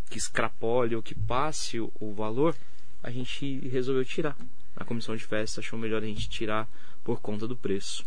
que 0.08 0.18
extrapole 0.18 0.96
ou 0.96 1.02
que 1.02 1.14
passe 1.14 1.78
o, 1.78 1.92
o 2.00 2.12
valor, 2.14 2.56
a 3.02 3.10
gente 3.10 3.58
resolveu 3.68 4.04
tirar. 4.04 4.36
A 4.76 4.84
comissão 4.84 5.16
de 5.16 5.24
festa 5.24 5.60
achou 5.60 5.78
melhor 5.78 6.02
a 6.02 6.06
gente 6.06 6.28
tirar 6.28 6.68
por 7.02 7.20
conta 7.20 7.46
do 7.46 7.56
preço. 7.56 8.04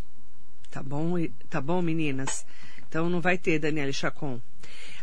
Tá 0.70 0.82
bom, 0.82 1.14
tá 1.48 1.60
bom, 1.60 1.80
meninas? 1.80 2.44
Então 2.88 3.08
não 3.08 3.20
vai 3.20 3.38
ter, 3.38 3.58
Daniele 3.58 3.92
Chacon. 3.92 4.40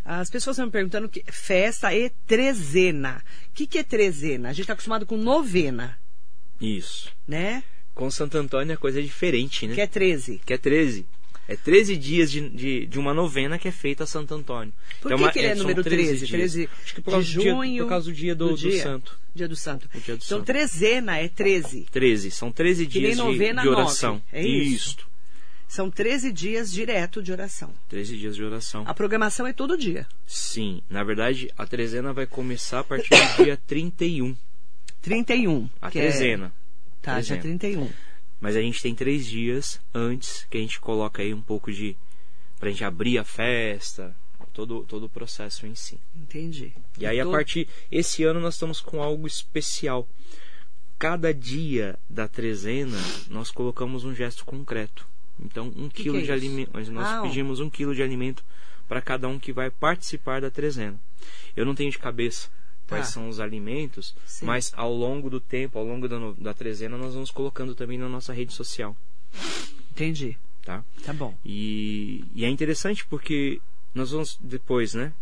As 0.04 0.30
pessoas 0.30 0.56
estão 0.56 0.65
me 0.65 0.71
perguntando 0.71 1.08
que 1.08 1.23
festa 1.32 1.93
e 1.93 2.10
trezena. 2.25 3.23
O 3.49 3.54
que, 3.54 3.67
que 3.67 3.77
é 3.77 3.84
trezena? 3.84 4.49
A 4.49 4.54
gente 4.54 4.62
está 4.62 4.73
acostumado 4.73 5.06
com 5.06 5.15
novena, 5.17 5.97
Isso. 6.60 7.12
né? 7.27 7.63
Com 7.93 8.10
Santo 8.10 8.38
Antônio 8.38 8.73
a 8.73 8.77
coisa 8.77 8.99
é 8.99 9.04
diferente, 9.04 9.67
né? 9.67 9.75
Que 9.75 9.82
é 9.82 9.88
13. 9.88 10.41
que 10.45 10.54
é 10.54 10.58
13. 10.58 11.06
É 11.52 11.56
13 11.58 11.98
dias 11.98 12.32
de, 12.32 12.50
de, 12.50 12.86
de 12.86 13.00
uma 13.00 13.14
novena 13.14 13.58
que 13.60 13.68
é 13.68 13.72
feita 13.72 14.04
a 14.04 14.08
Santo 14.08 14.34
Antônio. 14.34 14.74
Por 15.02 15.08
Então, 15.12 15.18
que, 15.18 15.24
uma- 15.24 15.32
que 15.32 15.40
ele 15.40 15.48
é, 15.48 15.56
são 15.56 15.64
número 15.64 15.84
13? 15.84 16.18
dias. 16.18 16.30
13 16.30 16.70
Acho 16.84 16.96
que 16.96 17.02
por 17.02 17.10
de 17.12 17.14
causa, 17.16 17.28
do 17.34 17.42
dia, 17.42 17.52
junho. 17.52 17.84
por 17.84 17.90
causa 17.90 18.06
do 18.10 18.14
dia 18.16 18.36
do, 18.36 18.50
do 18.50 18.58
dia. 18.58 18.84
santo. 18.84 19.20
Dia 19.34 19.48
do 19.48 19.56
Santo. 19.56 19.86
O 19.94 20.00
dia 20.00 20.16
do 20.16 20.24
então, 20.24 20.38
santo. 20.38 20.46
trezena 20.46 21.18
é 21.18 21.28
13. 21.28 21.86
13. 21.92 22.32
São 22.32 22.52
13 22.52 22.86
Que 22.86 23.00
dias 23.00 23.18
de, 23.18 23.38
de 23.62 23.70
oração. 23.70 24.14
nove. 24.14 24.24
É 24.32 24.46
isso? 24.46 24.88
Isto. 24.90 25.08
São 25.68 25.90
13 25.90 26.34
dias 26.34 26.70
direto 26.72 27.24
de 27.24 27.32
oração. 27.32 27.74
13 27.88 28.18
dias 28.18 28.36
de 28.36 28.44
oração. 28.44 28.84
A 28.86 28.94
programação 28.94 29.48
é 29.48 29.54
todo 29.54 29.78
dia. 29.78 30.06
Sim. 30.28 30.82
Na 30.90 31.02
verdade, 31.04 31.50
a 31.58 31.66
trezena 31.66 32.12
vai 32.12 32.26
começar 32.28 32.80
a 32.80 32.84
partir 32.84 33.10
do 33.10 33.44
dia 33.46 33.58
31. 33.68 34.36
31. 35.02 35.70
A 35.82 35.88
é- 35.88 35.92
trezena. 35.92 36.52
Tá, 37.02 37.22
dia 37.22 37.38
trezena. 37.38 37.42
31. 37.42 37.90
Mas 38.41 38.56
a 38.56 38.62
gente 38.62 38.82
tem 38.82 38.93
três 38.95 39.25
dias 39.25 39.80
antes 39.93 40.45
que 40.49 40.58
a 40.58 40.62
gente 40.62 40.80
coloca 40.82 41.21
aí 41.21 41.34
um 41.34 41.41
pouco 41.41 41.71
de. 41.71 41.95
pra 42.60 42.69
gente 42.69 42.84
abrir 42.84 43.17
a 43.19 43.23
festa, 43.23 44.15
todo, 44.51 44.84
todo 44.84 45.06
o 45.06 45.10
processo 45.10 45.65
em 45.67 45.75
si. 45.75 45.99
Entendi. 46.15 46.73
E 46.97 47.06
aí, 47.06 47.19
a 47.19 47.23
Todo- 47.23 47.34
partir. 47.34 47.67
Esse 47.91 48.23
ano 48.23 48.39
nós 48.39 48.56
estamos 48.56 48.82
com 48.82 49.01
algo 49.01 49.25
especial. 49.27 50.08
Cada 50.97 51.34
dia 51.34 51.97
da 52.10 52.27
trezena, 52.27 52.97
nós 53.30 53.49
colocamos 53.49 54.04
um 54.06 54.13
gesto 54.13 54.43
concreto. 54.45 55.08
Então, 55.39 55.71
um 55.75 55.89
Que 55.89 56.04
quilo 56.04 56.17
que 56.17 56.23
é 56.23 56.25
de 56.25 56.32
alimento. 56.32 56.71
Nós 56.91 57.08
Ah, 57.08 57.21
pedimos 57.23 57.60
um 57.60 57.69
quilo 57.69 57.95
de 57.95 58.04
alimento 58.04 58.43
para 58.88 59.01
cada 59.01 59.27
um 59.27 59.39
que 59.39 59.51
vai 59.51 59.71
participar 59.71 60.41
da 60.41 60.51
trezena. 60.51 60.99
Eu 61.56 61.65
não 61.65 61.73
tenho 61.73 61.89
de 61.89 61.97
cabeça 61.97 62.49
quais 62.91 63.08
Tá. 63.08 63.13
são 63.13 63.30
os 63.30 63.39
alimentos, 63.39 64.13
Sim. 64.25 64.45
mas 64.45 64.73
ao 64.75 64.93
longo 64.93 65.30
do 65.30 65.39
tempo, 65.39 65.80
ao 65.80 65.86
longo 65.86 66.08
da, 66.08 66.17
da 66.38 66.54
trezena, 66.54 66.97
nós 66.97 67.13
vamos 67.13 67.32
colocando 67.32 67.73
também 67.73 67.97
na 67.97 68.10
nossa 68.10 68.34
rede 68.34 68.54
social. 68.54 68.95
Entendi. 69.91 70.38
Tá? 70.63 70.84
Tá 71.04 71.13
bom. 71.13 71.36
E, 71.43 72.23
e 72.36 72.45
é 72.45 72.49
interessante 72.49 73.06
porque 73.08 73.60
nós 73.95 74.12
vamos 74.12 74.38
depois, 74.41 74.93
né, 74.93 75.13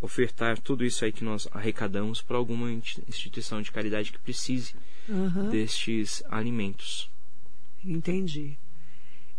ofertar 0.00 0.58
tudo 0.60 0.84
isso 0.84 1.04
aí 1.04 1.12
que 1.12 1.24
nós 1.24 1.48
arrecadamos 1.52 2.20
para 2.20 2.36
alguma 2.36 2.70
instituição 2.70 3.62
de 3.62 3.70
caridade 3.72 4.12
que 4.12 4.18
precise 4.18 4.74
Aham. 5.08 5.48
destes 5.50 6.22
alimentos. 6.28 7.08
Entendi. 7.84 8.58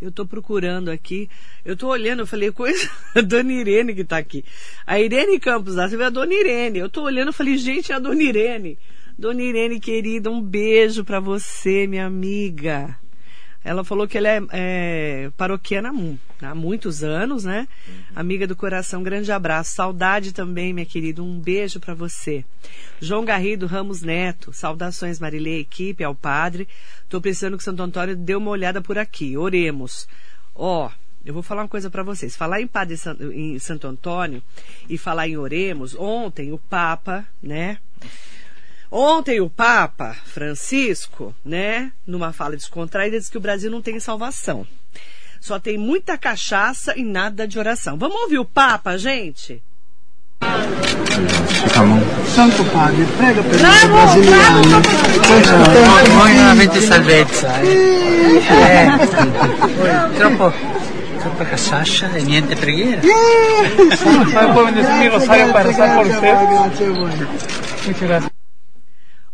Eu 0.01 0.12
tô 0.12 0.25
procurando 0.25 0.89
aqui. 0.89 1.29
Eu 1.63 1.77
tô 1.77 1.88
olhando, 1.88 2.19
eu 2.19 2.27
falei, 2.27 2.51
coisa. 2.51 2.89
A 3.15 3.21
dona 3.21 3.53
Irene 3.53 3.95
que 3.95 4.03
tá 4.03 4.17
aqui. 4.17 4.43
A 4.86 4.99
Irene 4.99 5.39
Campos 5.39 5.75
Silva 5.75 6.03
é 6.03 6.08
a 6.08 6.10
dona 6.10 6.34
Irene. 6.34 6.79
Eu 6.79 6.89
tô 6.89 7.03
olhando, 7.03 7.29
eu 7.29 7.34
falei, 7.34 7.58
gente, 7.58 7.91
é 7.91 7.95
a 7.95 7.99
dona 7.99 8.21
Irene. 8.21 8.77
Dona 9.17 9.41
Irene, 9.41 9.79
querida, 9.79 10.29
um 10.29 10.41
beijo 10.41 11.05
pra 11.05 11.21
você, 11.21 11.88
minha 11.88 12.05
amiga. 12.05 12.97
Ela 13.65 13.84
falou 13.84 14.08
que 14.08 14.15
ela 14.15 14.28
é, 14.30 14.41
é 14.54 15.32
paroquiana 15.36 15.91
há 16.39 16.54
muitos 16.54 17.04
anos, 17.04 17.45
né? 17.45 17.67
Uhum. 17.88 17.93
Amiga 18.15 18.45
do 18.45 18.56
coração, 18.56 19.01
grande 19.01 19.32
abraço. 19.32 19.73
Saudade 19.73 20.32
também, 20.32 20.71
minha 20.71 20.86
querida. 20.86 21.23
Um 21.23 21.39
beijo 21.39 21.80
para 21.80 21.95
você. 21.95 22.45
João 23.01 23.25
Garrido 23.25 23.65
Ramos 23.65 24.04
Neto, 24.04 24.54
saudações 24.54 25.19
Marilê, 25.19 25.62
equipe, 25.62 26.04
ao 26.04 26.13
padre. 26.13 26.67
Tô 27.10 27.19
precisando 27.19 27.58
que 27.58 27.63
Santo 27.63 27.82
Antônio 27.82 28.15
dê 28.15 28.36
uma 28.36 28.51
olhada 28.51 28.84
por 28.84 28.99
aqui. 28.99 29.36
Oremos. 29.36 30.08
Ó, 30.54 30.86
oh, 30.86 30.91
eu 31.25 31.34
vou 31.34 31.41
falar 31.41 31.63
uma 31.63 31.67
coisa 31.67 31.89
para 31.89 32.04
vocês. 32.04 32.36
Falar 32.36 32.62
em 32.62 32.67
Padre 32.67 32.95
em 33.34 33.58
Santo 33.58 33.88
Antônio 33.88 34.43
e 34.88 34.95
falar 34.95 35.28
em 35.28 35.38
Oremos, 35.38 35.95
ontem 35.95 36.54
o 36.54 36.60
Papa, 36.60 37.25
né? 37.41 37.80
Ontem 38.97 39.41
o 39.41 39.49
Papa 39.49 40.15
Francisco, 40.23 41.36
né, 41.43 41.91
numa 42.08 42.31
fala 42.31 42.55
descontraída, 42.55 43.19
disse 43.19 43.29
que 43.29 43.38
o 43.38 43.41
Brasil 43.41 43.69
não 43.69 43.81
tem 43.81 43.99
salvação. 43.99 44.65
Só 45.41 45.60
tem 45.60 45.77
muita 45.77 46.17
cachaça 46.17 46.97
e 46.97 47.03
nada 47.03 47.45
de 47.45 47.60
oração. 47.60 47.97
Vamos 47.97 48.15
ouvir 48.21 48.39
o 48.39 48.45
Papa, 48.45 48.97
gente? 48.97 49.62
Santo 52.34 52.63
Padre, 52.71 53.05
prega 53.17 53.43
per 53.43 53.60
noi 53.60 53.88
brasiliani. 53.89 54.67
Voi 56.15 56.34
non 56.36 56.47
avete 56.51 56.79
salvezza. 56.79 57.49
Eh? 57.63 58.38
Eh. 58.47 58.88
Troppo, 60.15 60.53
troppa 61.19 61.43
cachaça 61.43 62.17
e 62.17 62.23
niente 62.23 62.55
preghiera. 62.55 63.01
Ma 64.34 64.53
puoi 64.53 64.71
venire 64.71 65.10
rosario 65.10 65.51
para 65.51 65.67
rezar 65.67 65.97
por 65.97 66.08
usted? 66.08 66.38
Voi. 66.93 67.12
Muchas 67.88 68.08
gracias. 68.08 68.35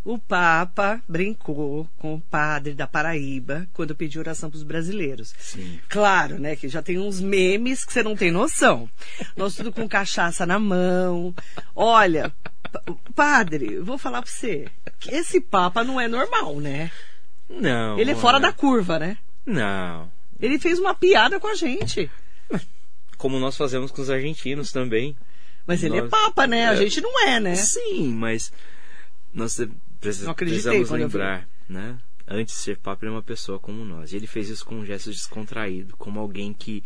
O 0.04 0.18
Papa 0.18 1.00
brincou 1.08 1.88
com 1.98 2.16
o 2.16 2.22
padre 2.22 2.74
da 2.74 2.88
Paraíba 2.88 3.68
quando 3.72 3.96
pediu 3.96 4.20
oração 4.20 4.50
para 4.50 4.58
os 4.58 4.64
brasileiros. 4.64 5.34
Sim. 5.38 5.80
Claro, 5.88 6.40
né? 6.40 6.56
Que 6.56 6.68
já 6.68 6.82
tem 6.82 6.98
uns 6.98 7.22
memes 7.22 7.86
que 7.86 7.94
você 7.94 8.02
não 8.02 8.16
tem 8.16 8.32
noção. 8.32 8.90
Nós 9.38 9.56
tudo 9.56 9.72
com 9.72 9.88
cachaça 9.88 10.44
na 10.44 10.58
mão. 10.58 11.36
Olha, 11.76 12.34
padre, 13.16 13.80
vou 13.80 13.98
falar 13.98 14.24
para 14.24 14.32
você. 14.32 14.68
Que 15.00 15.14
esse 15.14 15.40
Papa 15.40 15.84
não 15.84 16.02
é 16.02 16.08
normal, 16.08 16.60
né? 16.60 16.90
Não. 17.48 18.00
Ele 18.00 18.12
é 18.12 18.16
fora 18.16 18.40
da 18.40 18.52
curva, 18.52 18.98
né? 18.98 19.20
Não. 19.46 20.12
Ele 20.40 20.58
fez 20.58 20.80
uma 20.80 20.96
piada 20.96 21.40
com 21.40 21.48
a 21.48 21.54
gente. 21.54 22.10
Como 23.18 23.38
nós 23.38 23.56
fazemos 23.56 23.92
com 23.92 24.02
os 24.02 24.10
argentinos 24.10 24.72
também. 24.72 25.16
Mas 25.68 25.84
ele 25.84 26.00
é 26.00 26.08
Papa, 26.08 26.48
né? 26.48 26.70
A 26.70 26.76
gente 26.76 27.00
não 27.02 27.28
é, 27.28 27.40
né? 27.40 27.54
Sim, 27.54 28.16
mas 28.16 28.52
nós 29.32 29.60
precis, 30.02 30.28
precisamos 30.34 30.90
lembrar, 30.90 31.48
né? 31.70 31.98
Antes 32.28 32.56
de 32.56 32.62
ser 32.62 32.78
Papa, 32.78 33.06
ele 33.06 33.12
é 33.12 33.16
uma 33.16 33.24
pessoa 33.24 33.60
como 33.60 33.84
nós. 33.84 34.12
E 34.12 34.16
ele 34.16 34.28
fez 34.28 34.50
isso 34.50 34.66
com 34.66 34.76
um 34.76 34.86
gesto 34.86 35.12
descontraído, 35.12 35.96
como 35.98 36.20
alguém 36.20 36.54
que. 36.54 36.84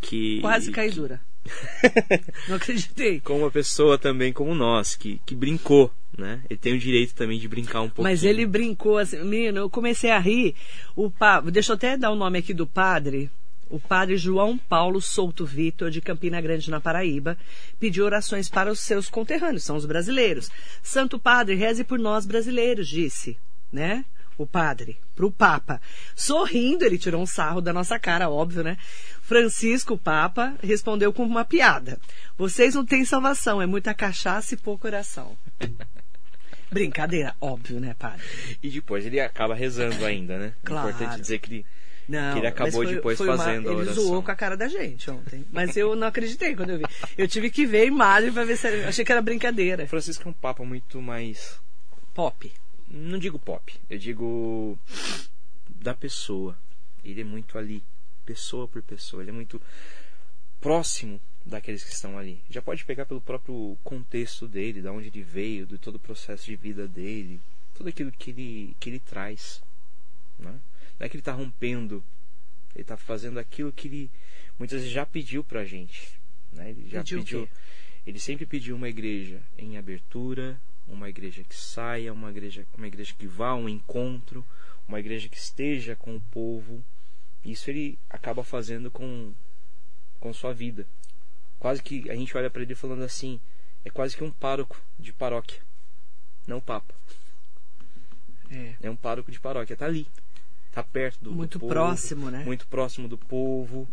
que 0.00 0.40
Quase 0.40 0.70
cai 0.70 0.90
dura. 0.90 1.20
Não 2.48 2.56
acreditei. 2.56 3.20
Como 3.20 3.40
uma 3.40 3.50
pessoa 3.50 3.98
também 3.98 4.32
como 4.32 4.54
nós, 4.54 4.94
que, 4.94 5.20
que 5.24 5.34
brincou, 5.34 5.92
né? 6.16 6.42
Ele 6.48 6.58
tem 6.58 6.74
o 6.74 6.78
direito 6.78 7.14
também 7.14 7.38
de 7.38 7.48
brincar 7.48 7.80
um 7.80 7.88
pouco. 7.88 8.02
Mas 8.02 8.24
ele 8.24 8.46
brincou 8.46 8.98
assim, 8.98 9.22
menino, 9.24 9.58
eu 9.58 9.70
comecei 9.70 10.10
a 10.10 10.18
rir. 10.18 10.54
O 10.96 11.10
pa... 11.10 11.40
Deixa 11.40 11.72
eu 11.72 11.76
até 11.76 11.96
dar 11.96 12.10
o 12.10 12.16
nome 12.16 12.38
aqui 12.38 12.52
do 12.52 12.66
padre. 12.66 13.30
O 13.70 13.78
padre 13.78 14.16
João 14.16 14.56
Paulo 14.56 15.00
Souto 15.00 15.44
Vitor, 15.44 15.90
de 15.90 16.00
Campina 16.00 16.40
Grande, 16.40 16.70
na 16.70 16.80
Paraíba, 16.80 17.36
pediu 17.78 18.04
orações 18.04 18.48
para 18.48 18.70
os 18.72 18.80
seus 18.80 19.10
conterrâneos, 19.10 19.64
são 19.64 19.76
os 19.76 19.84
brasileiros. 19.84 20.50
Santo 20.82 21.18
Padre, 21.18 21.54
reze 21.54 21.84
por 21.84 21.98
nós 21.98 22.24
brasileiros, 22.24 22.88
disse, 22.88 23.36
né? 23.72 24.04
O 24.38 24.46
padre, 24.46 24.96
para 25.16 25.26
o 25.26 25.32
Papa. 25.32 25.82
Sorrindo, 26.14 26.84
ele 26.84 26.96
tirou 26.96 27.20
um 27.20 27.26
sarro 27.26 27.60
da 27.60 27.72
nossa 27.72 27.98
cara, 27.98 28.30
óbvio, 28.30 28.62
né? 28.62 28.78
Francisco, 29.20 29.94
o 29.94 29.98
Papa, 29.98 30.54
respondeu 30.62 31.12
com 31.12 31.24
uma 31.24 31.44
piada. 31.44 31.98
Vocês 32.38 32.74
não 32.74 32.86
têm 32.86 33.04
salvação, 33.04 33.60
é 33.60 33.66
muita 33.66 33.92
cachaça 33.92 34.54
e 34.54 34.56
pouco 34.56 34.86
oração. 34.86 35.36
Brincadeira, 36.70 37.34
óbvio, 37.40 37.80
né, 37.80 37.94
padre? 37.98 38.22
E 38.62 38.68
depois 38.70 39.04
ele 39.04 39.18
acaba 39.20 39.54
rezando 39.54 40.04
ainda, 40.04 40.38
né? 40.38 40.54
Claro. 40.62 40.88
É 40.88 40.92
importante 40.92 41.20
dizer 41.20 41.38
que 41.38 41.52
ele 41.52 41.66
não, 42.08 42.32
que 42.32 42.38
ele 42.38 42.46
acabou 42.46 42.84
foi, 42.84 42.94
depois 42.94 43.18
foi 43.18 43.26
fazendo 43.26 43.66
uma, 43.66 43.72
Ele 43.72 43.82
oração. 43.82 44.02
zoou 44.02 44.22
com 44.22 44.30
a 44.30 44.34
cara 44.34 44.56
da 44.56 44.66
gente 44.66 45.10
ontem. 45.10 45.44
Mas 45.52 45.76
eu 45.76 45.94
não 45.94 46.06
acreditei 46.06 46.56
quando 46.56 46.70
eu 46.70 46.78
vi. 46.78 46.84
Eu 47.18 47.28
tive 47.28 47.50
que 47.50 47.66
ver 47.66 47.82
a 47.82 47.84
imagem 47.84 48.32
pra 48.32 48.44
ver 48.44 48.56
se 48.56 48.66
era, 48.66 48.88
achei 48.88 49.04
que 49.04 49.12
era 49.12 49.20
brincadeira. 49.20 49.84
O 49.84 49.88
Francisco 49.88 50.26
é 50.26 50.30
um 50.30 50.34
papa 50.34 50.64
muito 50.64 51.02
mais. 51.02 51.60
Pop. 52.14 52.50
Não 52.90 53.18
digo 53.18 53.38
pop, 53.38 53.74
eu 53.90 53.98
digo. 53.98 54.78
da 55.68 55.94
pessoa. 55.94 56.56
Ele 57.04 57.20
é 57.20 57.24
muito 57.24 57.58
ali, 57.58 57.82
pessoa 58.24 58.66
por 58.66 58.82
pessoa. 58.82 59.22
Ele 59.22 59.30
é 59.30 59.34
muito 59.34 59.60
próximo 60.60 61.20
daqueles 61.44 61.84
que 61.84 61.92
estão 61.92 62.18
ali. 62.18 62.40
Já 62.48 62.62
pode 62.62 62.84
pegar 62.84 63.04
pelo 63.06 63.20
próprio 63.20 63.76
contexto 63.84 64.48
dele, 64.48 64.80
da 64.80 64.92
onde 64.92 65.08
ele 65.08 65.22
veio, 65.22 65.66
de 65.66 65.78
todo 65.78 65.96
o 65.96 66.00
processo 66.00 66.46
de 66.46 66.56
vida 66.56 66.88
dele, 66.88 67.40
tudo 67.74 67.88
aquilo 67.88 68.10
que 68.12 68.30
ele, 68.30 68.76
que 68.80 68.90
ele 68.90 69.00
traz. 69.00 69.62
Né? 70.38 70.54
Não 70.98 71.06
é 71.06 71.08
que 71.08 71.16
ele 71.16 71.20
está 71.20 71.32
rompendo, 71.32 72.02
ele 72.74 72.82
está 72.82 72.96
fazendo 72.96 73.38
aquilo 73.38 73.72
que 73.72 73.88
ele 73.88 74.10
muitas 74.58 74.80
vezes 74.80 74.92
já 74.92 75.06
pediu 75.06 75.44
para 75.44 75.60
a 75.60 75.64
gente. 75.64 76.18
Né? 76.52 76.70
Ele 76.70 76.88
já 76.88 77.00
Pediu 77.00 77.18
pediu. 77.18 77.48
Ele 78.06 78.18
sempre 78.18 78.46
pediu 78.46 78.74
uma 78.74 78.88
igreja 78.88 79.40
em 79.58 79.76
abertura, 79.76 80.58
uma 80.88 81.08
igreja 81.08 81.44
que 81.44 81.54
saia, 81.54 82.12
uma 82.12 82.30
igreja, 82.30 82.66
uma 82.76 82.86
igreja 82.86 83.14
que 83.16 83.26
vá 83.26 83.48
a 83.48 83.54
um 83.54 83.68
encontro, 83.68 84.44
uma 84.88 84.98
igreja 84.98 85.28
que 85.28 85.36
esteja 85.36 85.94
com 85.94 86.16
o 86.16 86.20
povo. 86.20 86.82
Isso 87.44 87.70
ele 87.70 87.98
acaba 88.08 88.42
fazendo 88.42 88.90
com, 88.90 89.32
com 90.18 90.32
sua 90.32 90.54
vida. 90.54 90.86
Quase 91.58 91.82
que 91.82 92.10
a 92.10 92.14
gente 92.14 92.36
olha 92.36 92.48
para 92.48 92.62
ele 92.62 92.74
falando 92.74 93.02
assim: 93.02 93.38
é 93.84 93.90
quase 93.90 94.16
que 94.16 94.24
um 94.24 94.30
pároco 94.30 94.80
de 94.98 95.12
paróquia, 95.12 95.60
não 96.46 96.60
papa. 96.60 96.94
É. 98.50 98.74
É 98.82 98.90
um 98.90 98.96
pároco 98.96 99.30
de 99.30 99.38
paróquia, 99.38 99.76
tá 99.76 99.84
ali. 99.84 100.06
Tá 100.72 100.82
perto 100.82 101.24
do, 101.24 101.30
do 101.30 101.36
Muito 101.36 101.58
povo, 101.58 101.72
próximo, 101.72 102.30
né? 102.30 102.44
Muito 102.44 102.66
próximo 102.66 103.08
do 103.08 103.18
povo. 103.18 103.88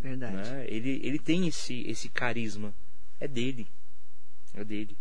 Verdade. 0.00 0.34
né? 0.34 0.66
Ele, 0.68 1.00
ele 1.02 1.18
tem 1.18 1.46
esse, 1.46 1.82
esse 1.88 2.08
carisma. 2.08 2.74
É 3.20 3.26
dele. 3.26 3.66
É 4.54 4.64
dele. 4.64 4.96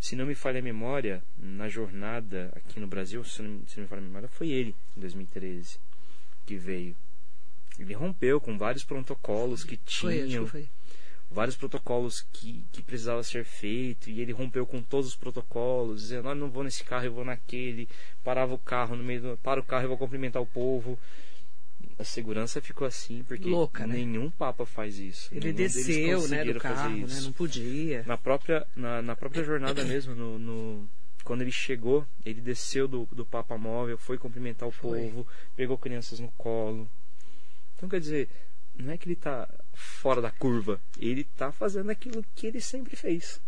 Se 0.00 0.16
não 0.16 0.26
me 0.26 0.34
falha 0.34 0.58
a 0.58 0.62
memória, 0.62 1.22
na 1.38 1.68
jornada 1.68 2.52
aqui 2.56 2.80
no 2.80 2.88
Brasil, 2.88 3.22
se 3.24 3.40
não, 3.40 3.66
se 3.68 3.76
não 3.76 3.84
me 3.84 3.88
falha 3.88 4.02
a 4.02 4.04
memória, 4.04 4.28
foi 4.28 4.48
ele, 4.48 4.74
em 4.96 5.00
2013, 5.00 5.78
que 6.44 6.56
veio. 6.56 6.96
Ele 7.78 7.94
rompeu 7.94 8.40
com 8.40 8.58
vários 8.58 8.84
protocolos 8.84 9.62
que 9.62 9.78
Foi, 9.86 10.18
acho 10.18 10.28
tinham 10.28 10.44
que 10.44 10.50
foi. 10.50 10.68
Vários 11.32 11.56
protocolos 11.56 12.26
que, 12.32 12.64
que 12.72 12.82
precisava 12.82 13.22
ser 13.22 13.44
feito 13.44 14.10
e 14.10 14.20
ele 14.20 14.32
rompeu 14.32 14.66
com 14.66 14.82
todos 14.82 15.08
os 15.08 15.16
protocolos, 15.16 16.02
dizendo, 16.02 16.28
ah, 16.28 16.34
não 16.34 16.50
vou 16.50 16.62
nesse 16.62 16.84
carro, 16.84 17.06
eu 17.06 17.12
vou 17.12 17.24
naquele, 17.24 17.88
parava 18.22 18.54
o 18.54 18.58
carro 18.58 18.94
no 18.96 19.02
meio 19.02 19.20
do, 19.22 19.36
para 19.38 19.60
o 19.60 19.64
carro, 19.64 19.84
eu 19.84 19.88
vou 19.88 19.98
cumprimentar 19.98 20.40
o 20.42 20.46
povo. 20.46 20.98
A 21.98 22.04
segurança 22.04 22.60
ficou 22.60 22.86
assim 22.86 23.22
porque 23.24 23.48
Louca, 23.48 23.86
né? 23.86 23.96
nenhum 23.96 24.30
papa 24.30 24.64
faz 24.64 24.98
isso. 24.98 25.28
Ele 25.32 25.52
desceu, 25.52 26.26
né, 26.28 26.44
do 26.44 26.58
carro, 26.58 26.96
né? 26.96 27.20
Não 27.22 27.32
podia. 27.32 28.02
Na 28.06 28.16
própria 28.16 28.66
na, 28.74 29.02
na 29.02 29.14
própria 29.16 29.44
jornada 29.44 29.84
mesmo, 29.84 30.14
no, 30.14 30.38
no- 30.38 30.88
quando 31.24 31.42
ele 31.42 31.52
chegou, 31.52 32.04
ele 32.24 32.40
desceu 32.40 32.88
do, 32.88 33.06
do 33.12 33.24
Papa 33.24 33.56
Móvel, 33.56 33.96
foi 33.96 34.18
cumprimentar 34.18 34.68
o 34.68 34.72
Foi. 34.72 35.02
povo, 35.02 35.26
pegou 35.54 35.78
crianças 35.78 36.18
no 36.18 36.28
colo. 36.32 36.88
Então 37.76 37.88
quer 37.88 38.00
dizer, 38.00 38.28
não 38.76 38.92
é 38.92 38.98
que 38.98 39.06
ele 39.06 39.14
está 39.14 39.48
fora 39.82 40.20
da 40.20 40.30
curva, 40.30 40.80
ele 40.98 41.22
está 41.22 41.52
fazendo 41.52 41.90
aquilo 41.90 42.24
que 42.34 42.46
ele 42.46 42.60
sempre 42.60 42.96
fez. 42.96 43.40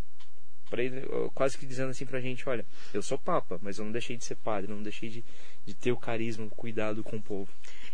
Para 0.68 0.82
ele, 0.82 1.02
quase 1.34 1.56
que 1.56 1.66
dizendo 1.66 1.90
assim 1.90 2.06
pra 2.06 2.20
gente, 2.20 2.48
olha, 2.48 2.64
eu 2.92 3.02
sou 3.02 3.18
papa, 3.18 3.58
mas 3.62 3.78
eu 3.78 3.84
não 3.84 3.92
deixei 3.92 4.16
de 4.16 4.24
ser 4.24 4.34
padre, 4.36 4.72
não 4.72 4.82
deixei 4.82 5.08
de, 5.08 5.24
de 5.64 5.74
ter 5.74 5.92
o 5.92 5.96
carisma, 5.96 6.46
o 6.46 6.50
cuidado 6.50 7.02
com 7.02 7.16
o 7.16 7.22
povo. 7.22 7.50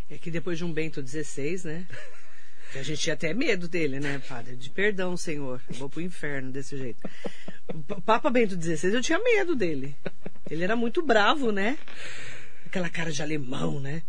É 0.08 0.16
que 0.16 0.30
depois 0.30 0.58
de 0.58 0.64
um 0.64 0.72
Bento 0.72 1.06
XVI, 1.06 1.60
né? 1.64 1.86
A 2.74 2.82
gente 2.82 3.00
tinha 3.00 3.14
até 3.14 3.34
medo 3.34 3.66
dele, 3.66 3.98
né, 3.98 4.22
padre? 4.28 4.54
De 4.54 4.70
perdão, 4.70 5.16
senhor. 5.16 5.60
Eu 5.68 5.74
vou 5.74 5.90
pro 5.90 6.00
inferno 6.00 6.52
desse 6.52 6.76
jeito. 6.76 7.00
O 7.68 8.00
Papa 8.00 8.30
Bento 8.30 8.54
XVI, 8.54 8.94
eu 8.94 9.02
tinha 9.02 9.18
medo 9.18 9.56
dele. 9.56 9.96
Ele 10.48 10.62
era 10.62 10.76
muito 10.76 11.02
bravo, 11.02 11.50
né? 11.50 11.76
Aquela 12.64 12.88
cara 12.88 13.10
de 13.10 13.20
alemão, 13.20 13.80
né? 13.80 14.02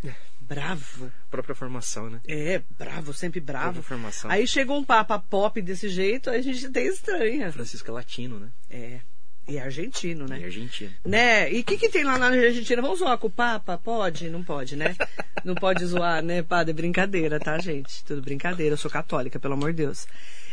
Bravo. 0.53 1.09
Própria 1.29 1.55
formação, 1.55 2.09
né? 2.09 2.19
É, 2.27 2.61
bravo, 2.77 3.13
sempre 3.13 3.39
bravo. 3.39 3.81
Formação. 3.81 4.29
Aí 4.29 4.45
chegou 4.45 4.77
um 4.77 4.83
Papa 4.83 5.17
pop 5.17 5.61
desse 5.61 5.87
jeito, 5.87 6.29
a 6.29 6.41
gente 6.41 6.65
até 6.65 6.83
estranha. 6.83 7.49
Francisco 7.53 7.89
é 7.89 7.93
latino, 7.93 8.37
né? 8.37 8.49
É. 8.69 8.99
E 9.47 9.57
argentino, 9.57 10.27
né? 10.27 10.39
E 10.41 10.43
argentino. 10.43 10.91
Né? 11.05 11.51
E 11.53 11.61
o 11.61 11.63
que, 11.63 11.77
que 11.77 11.87
tem 11.89 12.03
lá 12.03 12.17
na 12.17 12.27
Argentina? 12.27 12.81
Vamos 12.81 12.99
zoar 12.99 13.17
com 13.17 13.27
o 13.27 13.31
Papa? 13.31 13.77
Pode? 13.77 14.29
Não 14.29 14.43
pode, 14.43 14.75
né? 14.75 14.93
Não 15.45 15.55
pode 15.55 15.85
zoar, 15.85 16.21
né, 16.21 16.43
padre? 16.43 16.73
Brincadeira, 16.73 17.39
tá, 17.39 17.57
gente? 17.57 18.03
Tudo 18.03 18.21
brincadeira. 18.21 18.73
Eu 18.73 18.77
sou 18.77 18.91
católica, 18.91 19.39
pelo 19.39 19.53
amor 19.53 19.71
de 19.71 19.77
Deus. 19.77 20.05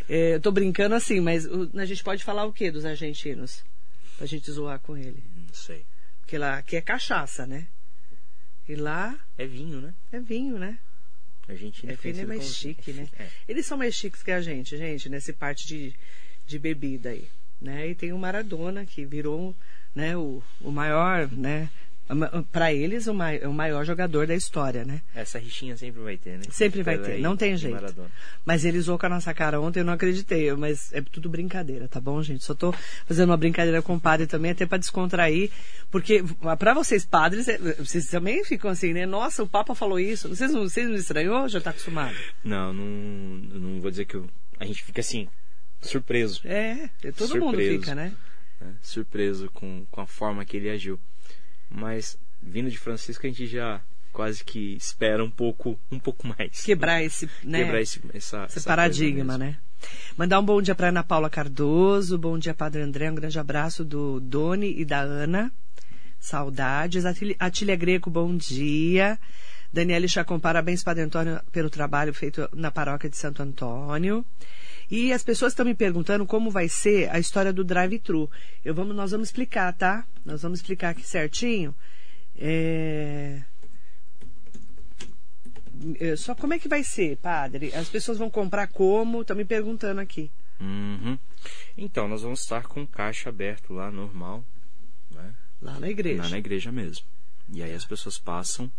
É, 0.09 0.37
eu 0.37 0.41
tô 0.41 0.51
brincando 0.53 0.95
assim, 0.95 1.21
mas 1.21 1.45
o- 1.45 1.69
a 1.75 1.85
gente 1.85 2.03
pode 2.05 2.23
falar 2.25 2.45
o 2.45 2.53
que 2.53 2.71
dos 2.71 2.85
argentinos? 2.87 3.63
Pra 4.17 4.27
gente 4.27 4.51
zoar 4.51 4.79
com 4.79 4.97
ele. 4.97 5.23
Não 5.37 5.53
sei. 5.53 5.85
Porque 6.21 6.39
lá 6.39 6.57
aqui 6.59 6.77
é 6.77 6.81
cachaça, 6.81 7.47
né? 7.47 7.67
E 8.69 8.75
lá 8.75 9.19
É 9.37 9.47
vinho, 9.47 9.81
né? 9.81 9.95
é 10.13 10.21
vinho, 10.21 10.59
né? 10.59 10.79
A 11.49 11.53
Argentina 11.53 11.93
É 11.93 11.95
é 11.95 11.97
conhecida 11.97 12.27
mais 12.27 12.55
chique, 12.55 12.93
né? 12.93 13.09
É. 13.19 13.27
Eles 13.49 13.65
são 13.65 13.79
mais 13.79 13.95
chiques 13.95 14.23
que 14.23 14.31
a 14.31 14.41
gente, 14.43 14.77
gente, 14.77 15.09
nessa 15.09 15.33
parte 15.33 15.67
de, 15.67 15.95
de 16.47 16.59
bebida 16.59 17.09
aí, 17.11 17.27
né? 17.61 17.89
E 17.89 17.95
tem 17.95 18.13
o 18.13 18.19
Maradona, 18.19 18.85
que 18.85 19.05
virou, 19.07 19.57
né, 19.95 20.15
o, 20.17 20.43
o 20.61 20.71
maior, 20.71 21.31
né? 21.33 21.71
Para 22.51 22.73
eles, 22.73 23.07
o, 23.07 23.13
mai, 23.15 23.39
o 23.41 23.53
maior 23.53 23.85
jogador 23.85 24.27
da 24.27 24.35
história, 24.35 24.85
né? 24.85 25.03
Essa 25.15 25.39
rixinha 25.39 25.77
sempre 25.77 26.01
vai 26.01 26.17
ter, 26.17 26.39
né? 26.39 26.45
Sempre 26.51 26.83
vai 26.83 26.97
ter, 26.99 27.19
não 27.21 27.37
tem 27.37 27.57
jeito. 27.57 27.75
Maradona. 27.75 28.11
Mas 28.45 28.65
ele 28.65 28.81
zoou 28.81 28.99
com 28.99 29.07
a 29.07 29.11
nossa 29.11 29.35
cara 29.35 29.61
ontem, 29.61 29.81
eu 29.81 29.85
não 29.85 29.93
acreditei, 29.93 30.53
mas 30.55 30.93
é 30.93 31.03
tudo 31.03 31.29
brincadeira, 31.29 31.87
tá 31.87 32.01
bom, 32.01 32.23
gente? 32.23 32.43
Só 32.45 32.55
tô 32.55 32.73
fazendo 33.07 33.29
uma 33.31 33.37
brincadeira 33.37 33.83
com 33.83 33.95
o 33.95 34.01
padre 34.01 34.27
também, 34.27 34.53
até 34.53 34.65
para 34.65 34.79
descontrair, 34.79 35.51
porque 35.91 36.25
para 36.59 36.73
vocês 36.73 37.05
padres, 37.05 37.47
é, 37.49 37.59
vocês 37.75 38.07
também 38.07 38.43
ficam 38.45 38.71
assim, 38.71 38.93
né? 38.93 39.05
Nossa, 39.05 39.43
o 39.43 39.49
Papa 39.49 39.75
falou 39.75 40.01
isso. 40.01 40.29
Vocês 40.29 40.51
não, 40.53 40.63
vocês 40.63 40.89
não 40.89 40.97
estranhou? 40.97 41.49
Já 41.49 41.61
tá 41.61 41.71
acostumado? 41.71 42.17
Não, 42.43 42.73
não, 42.73 42.85
não 42.87 43.81
vou 43.81 43.91
dizer 43.91 44.07
que 44.07 44.15
eu- 44.15 44.29
a 44.59 44.65
gente 44.65 44.83
fica 44.83 45.01
assim, 45.01 45.29
surpreso. 45.81 46.41
É, 46.45 46.89
todo 47.17 47.37
mundo 47.37 47.51
Surpreso. 47.51 47.81
fica, 47.81 47.95
né? 47.95 48.13
né? 48.61 48.75
Surpreso 48.83 49.51
com, 49.53 49.85
com 49.91 50.01
a 50.01 50.07
forma 50.07 50.45
que 50.45 50.57
ele 50.57 50.71
agiu. 50.71 50.99
Mas, 51.71 52.19
vindo 52.43 52.71
de 52.71 52.79
Francisco, 52.79 53.27
a 53.27 53.29
gente 53.31 53.47
já 53.47 53.81
quase 54.13 54.43
que 54.45 54.75
espera 54.77 55.23
um 55.25 55.31
pouco, 55.31 55.79
um 55.93 55.99
pouco 55.99 56.27
mais. 56.27 56.63
Quebrar 56.63 57.03
esse, 57.03 57.29
né? 57.45 57.65
Quebrar 57.65 57.81
esse, 57.81 58.01
essa, 58.15 58.45
esse 58.47 58.59
essa 58.59 58.69
paradigma, 58.69 59.37
né? 59.39 59.59
Mandar 60.17 60.41
um 60.41 60.45
bom 60.45 60.61
dia 60.61 60.75
para 60.75 60.89
Ana 60.89 61.05
Paula 61.05 61.31
Cardoso, 61.31 62.19
bom 62.19 62.37
dia 62.39 62.53
Padre 62.53 62.83
André, 62.83 63.11
um 63.11 63.15
grande 63.15 63.39
abraço 63.39 63.85
do 63.85 64.19
Doni 64.19 64.75
e 64.81 64.85
da 64.85 65.01
Ana. 65.01 65.53
Saudades. 66.19 67.05
Atília- 67.05 67.37
Atília 67.39 67.77
Greco, 67.77 68.11
bom 68.11 68.37
dia. 68.37 69.19
Daniele 69.73 70.09
Chacon, 70.09 70.41
parabéns, 70.41 70.83
Padre 70.83 71.05
Antônio, 71.05 71.41
pelo 71.53 71.71
trabalho 71.71 72.13
feito 72.13 72.49
na 72.53 72.71
paróquia 72.71 73.09
de 73.09 73.17
Santo 73.17 73.43
Antônio. 73.43 74.25
E 74.91 75.13
as 75.13 75.23
pessoas 75.23 75.53
estão 75.53 75.67
me 75.67 75.75
perguntando 75.75 76.25
como 76.25 76.51
vai 76.51 76.69
ser 76.69 77.11
a 77.11 77.19
história 77.19 77.53
do 77.53 77.63
drive-thru. 77.63 78.31
Eu 78.65 78.75
vamos, 78.75 78.97
nós 78.97 79.11
vamos 79.11 79.29
explicar, 79.29 79.73
tá? 79.75 80.07
Nós 80.25 80.43
vamos 80.43 80.61
explicar 80.61 80.91
aqui 80.91 81.07
certinho. 81.07 81.75
É... 82.37 83.43
É, 86.01 86.17
Só 86.17 86.35
como 86.35 86.55
é 86.55 86.59
que 86.59 86.69
vai 86.69 86.83
ser, 86.83 87.17
padre? 87.19 87.73
As 87.75 87.89
pessoas 87.89 88.19
vão 88.19 88.31
comprar 88.31 88.67
como? 88.69 89.21
Estão 89.21 89.37
me 89.37 89.45
perguntando 89.45 90.01
aqui. 90.01 90.31
Uhum. 90.61 91.19
Então, 91.77 92.09
nós 92.09 92.23
vamos 92.23 92.41
estar 92.41 92.65
com 92.65 92.83
o 92.83 92.87
caixa 92.87 93.29
aberto 93.29 93.73
lá, 93.73 93.91
normal, 93.91 94.45
né? 95.11 95.35
Lá 95.63 95.79
na 95.79 95.89
igreja. 95.89 96.23
Lá 96.23 96.29
na 96.29 96.39
igreja 96.39 96.73
mesmo. 96.73 97.05
E 97.53 97.63
aí 97.63 97.73
as 97.73 97.85
pessoas 97.85 98.19
passam 98.19 98.71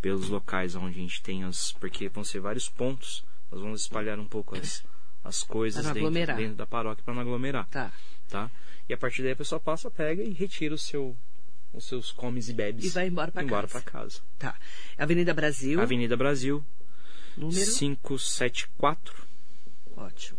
pelos 0.00 0.28
locais 0.28 0.74
onde 0.74 0.98
a 0.98 1.02
gente 1.02 1.22
tem 1.22 1.44
as. 1.44 1.72
Porque 1.72 2.08
vão 2.08 2.24
ser 2.24 2.40
vários 2.40 2.68
pontos. 2.68 3.24
Nós 3.50 3.60
vamos 3.60 3.82
espalhar 3.82 4.18
um 4.18 4.26
pouco 4.26 4.56
as, 4.56 4.84
as 5.24 5.42
coisas 5.42 5.84
dentro, 5.92 6.36
dentro 6.36 6.54
da 6.54 6.66
paróquia 6.66 7.04
para 7.04 7.14
não 7.14 7.22
aglomerar. 7.22 7.68
Tá. 7.68 7.92
Tá? 8.28 8.50
E 8.88 8.94
a 8.94 8.96
partir 8.96 9.22
daí 9.22 9.32
a 9.32 9.36
pessoa 9.36 9.60
passa, 9.60 9.90
pega 9.90 10.22
e 10.22 10.32
retira 10.32 10.74
o 10.74 10.78
seu, 10.78 11.16
os 11.72 11.86
seus 11.86 12.10
comes 12.10 12.48
e 12.48 12.52
bebes. 12.54 12.84
E 12.84 12.88
vai 12.90 13.06
embora 13.06 13.30
embora 13.42 13.66
casa. 13.66 13.82
pra 13.82 13.92
casa. 13.92 14.20
Tá. 14.38 14.56
Avenida 14.96 15.34
Brasil. 15.34 15.80
Avenida 15.80 16.16
Brasil, 16.16 16.64
Número. 17.36 17.58
574. 17.58 19.26
Ótimo. 19.96 20.38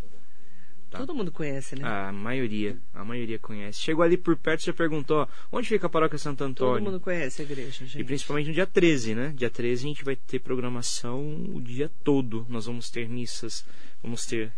Tá. 0.89 0.97
Todo 0.97 1.13
mundo 1.13 1.31
conhece, 1.31 1.75
né? 1.75 1.87
A 1.87 2.11
maioria, 2.11 2.75
a 2.95 3.05
maioria 3.05 3.37
conhece. 3.37 3.79
Chegou 3.79 4.03
ali 4.03 4.17
por 4.17 4.35
perto 4.35 4.63
e 4.63 4.65
já 4.65 4.73
perguntou, 4.73 5.17
ó, 5.19 5.27
onde 5.51 5.67
fica 5.67 5.85
a 5.85 5.89
paróquia 5.89 6.17
Santo 6.17 6.39
Todo 6.39 6.49
Antônio? 6.49 6.91
mundo 6.91 6.99
conhece 6.99 7.43
a 7.43 7.45
igreja, 7.45 7.85
gente. 7.85 7.99
E 7.99 8.03
principalmente 8.03 8.47
no 8.47 8.53
dia 8.53 8.65
13, 8.65 9.13
né? 9.13 9.31
Dia 9.35 9.51
13 9.51 9.85
a 9.85 9.87
gente 9.87 10.03
vai 10.03 10.15
ter 10.15 10.39
programação 10.39 11.45
o 11.53 11.61
dia 11.61 11.91
todo. 12.03 12.43
Nós 12.49 12.65
vamos 12.65 12.89
ter 12.89 13.07
missas, 13.07 13.63
vamos 14.01 14.25
ter 14.25 14.51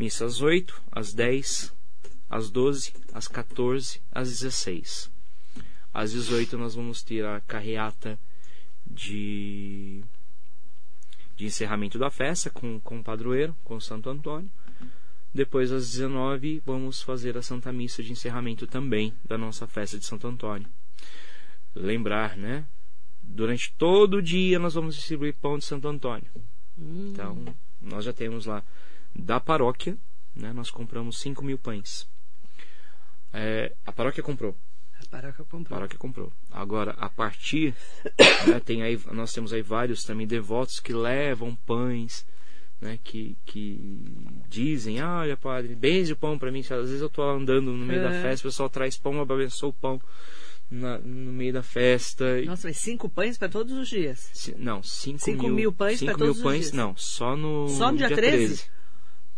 missas 0.00 0.36
às 0.36 0.40
8, 0.40 0.82
às 0.90 1.12
10, 1.12 1.74
às 2.30 2.50
12, 2.50 2.94
às 3.12 3.28
14, 3.28 4.00
às 4.10 4.30
16. 4.30 5.10
Às 5.92 6.12
18 6.12 6.56
nós 6.56 6.74
vamos 6.74 7.02
ter 7.02 7.22
a 7.26 7.42
carreata 7.42 8.18
de 8.86 10.02
de 11.36 11.46
encerramento 11.46 11.98
da 11.98 12.10
festa 12.10 12.50
com, 12.50 12.78
com 12.80 13.00
o 13.00 13.04
padroeiro, 13.04 13.56
com 13.64 13.74
o 13.74 13.80
Santo 13.80 14.10
Antônio. 14.10 14.50
Depois, 15.32 15.72
às 15.72 15.90
19, 15.90 16.62
vamos 16.66 17.00
fazer 17.00 17.36
a 17.38 17.42
Santa 17.42 17.72
Missa 17.72 18.02
de 18.02 18.12
encerramento 18.12 18.66
também 18.66 19.14
da 19.24 19.38
nossa 19.38 19.66
festa 19.66 19.98
de 19.98 20.04
Santo 20.04 20.26
Antônio. 20.26 20.68
Lembrar, 21.74 22.36
né? 22.36 22.66
Durante 23.22 23.72
todo 23.78 24.14
o 24.14 24.22
dia 24.22 24.58
nós 24.58 24.74
vamos 24.74 24.96
distribuir 24.96 25.34
pão 25.34 25.56
de 25.56 25.64
Santo 25.64 25.88
Antônio. 25.88 26.30
Hum. 26.78 27.10
Então, 27.10 27.54
nós 27.80 28.04
já 28.04 28.12
temos 28.12 28.44
lá 28.44 28.62
da 29.14 29.38
paróquia, 29.40 29.96
né? 30.34 30.52
Nós 30.52 30.70
compramos 30.70 31.18
5 31.18 31.44
mil 31.44 31.58
pães. 31.58 32.06
É, 33.32 33.72
a 33.86 33.92
paróquia 33.92 34.22
comprou. 34.22 34.56
A 35.00 35.06
paróquia 35.08 35.42
A 35.42 35.44
comprou. 35.44 35.64
paróquia 35.78 35.98
comprou. 35.98 36.32
Agora, 36.50 36.92
a 36.98 37.08
partir, 37.08 37.74
né, 38.46 38.60
tem 38.64 38.82
aí, 38.82 39.00
nós 39.12 39.32
temos 39.32 39.52
aí 39.52 39.62
vários 39.62 40.04
também 40.04 40.26
devotos 40.26 40.78
que 40.80 40.92
levam 40.92 41.54
pães, 41.66 42.26
né, 42.80 42.98
que, 43.02 43.36
que 43.46 43.78
dizem, 44.48 45.00
ah, 45.00 45.20
olha 45.20 45.36
padre, 45.36 45.74
benze 45.74 46.12
o 46.12 46.16
pão 46.16 46.38
para 46.38 46.50
mim. 46.50 46.60
Às 46.60 46.66
vezes 46.68 47.00
eu 47.00 47.08
tô 47.08 47.22
andando 47.22 47.72
no 47.72 47.84
meio 47.86 48.02
da 48.02 48.10
É. 48.12 48.22
festa, 48.22 48.46
o 48.46 48.50
pessoal 48.50 48.68
traz 48.68 48.96
pão, 48.96 49.14
eu 49.14 49.20
abençoo 49.22 49.70
o 49.70 49.74
pão 49.74 50.00
na- 50.70 50.98
no 50.98 51.32
meio 51.32 51.52
da 51.52 51.62
festa. 51.62 52.40
Nossa, 52.42 52.68
mas 52.68 52.76
cinco 52.76 53.08
pães 53.08 53.38
para 53.38 53.48
todos 53.48 53.72
os 53.76 53.88
dias. 53.88 54.52
Não, 54.58 54.82
5 54.82 55.18
Cinco 55.18 55.44
mil, 55.44 55.54
mil 55.54 55.72
pães 55.72 55.98
cinco 55.98 56.10
mil 56.12 56.18
todos 56.18 56.36
os 56.38 56.42
pães, 56.42 56.60
dias. 56.62 56.72
não, 56.72 56.96
só 56.96 57.36
no, 57.36 57.68
Só 57.68 57.90
no 57.90 57.98
dia 57.98 58.08
13? 58.08 58.46
13. 58.46 58.79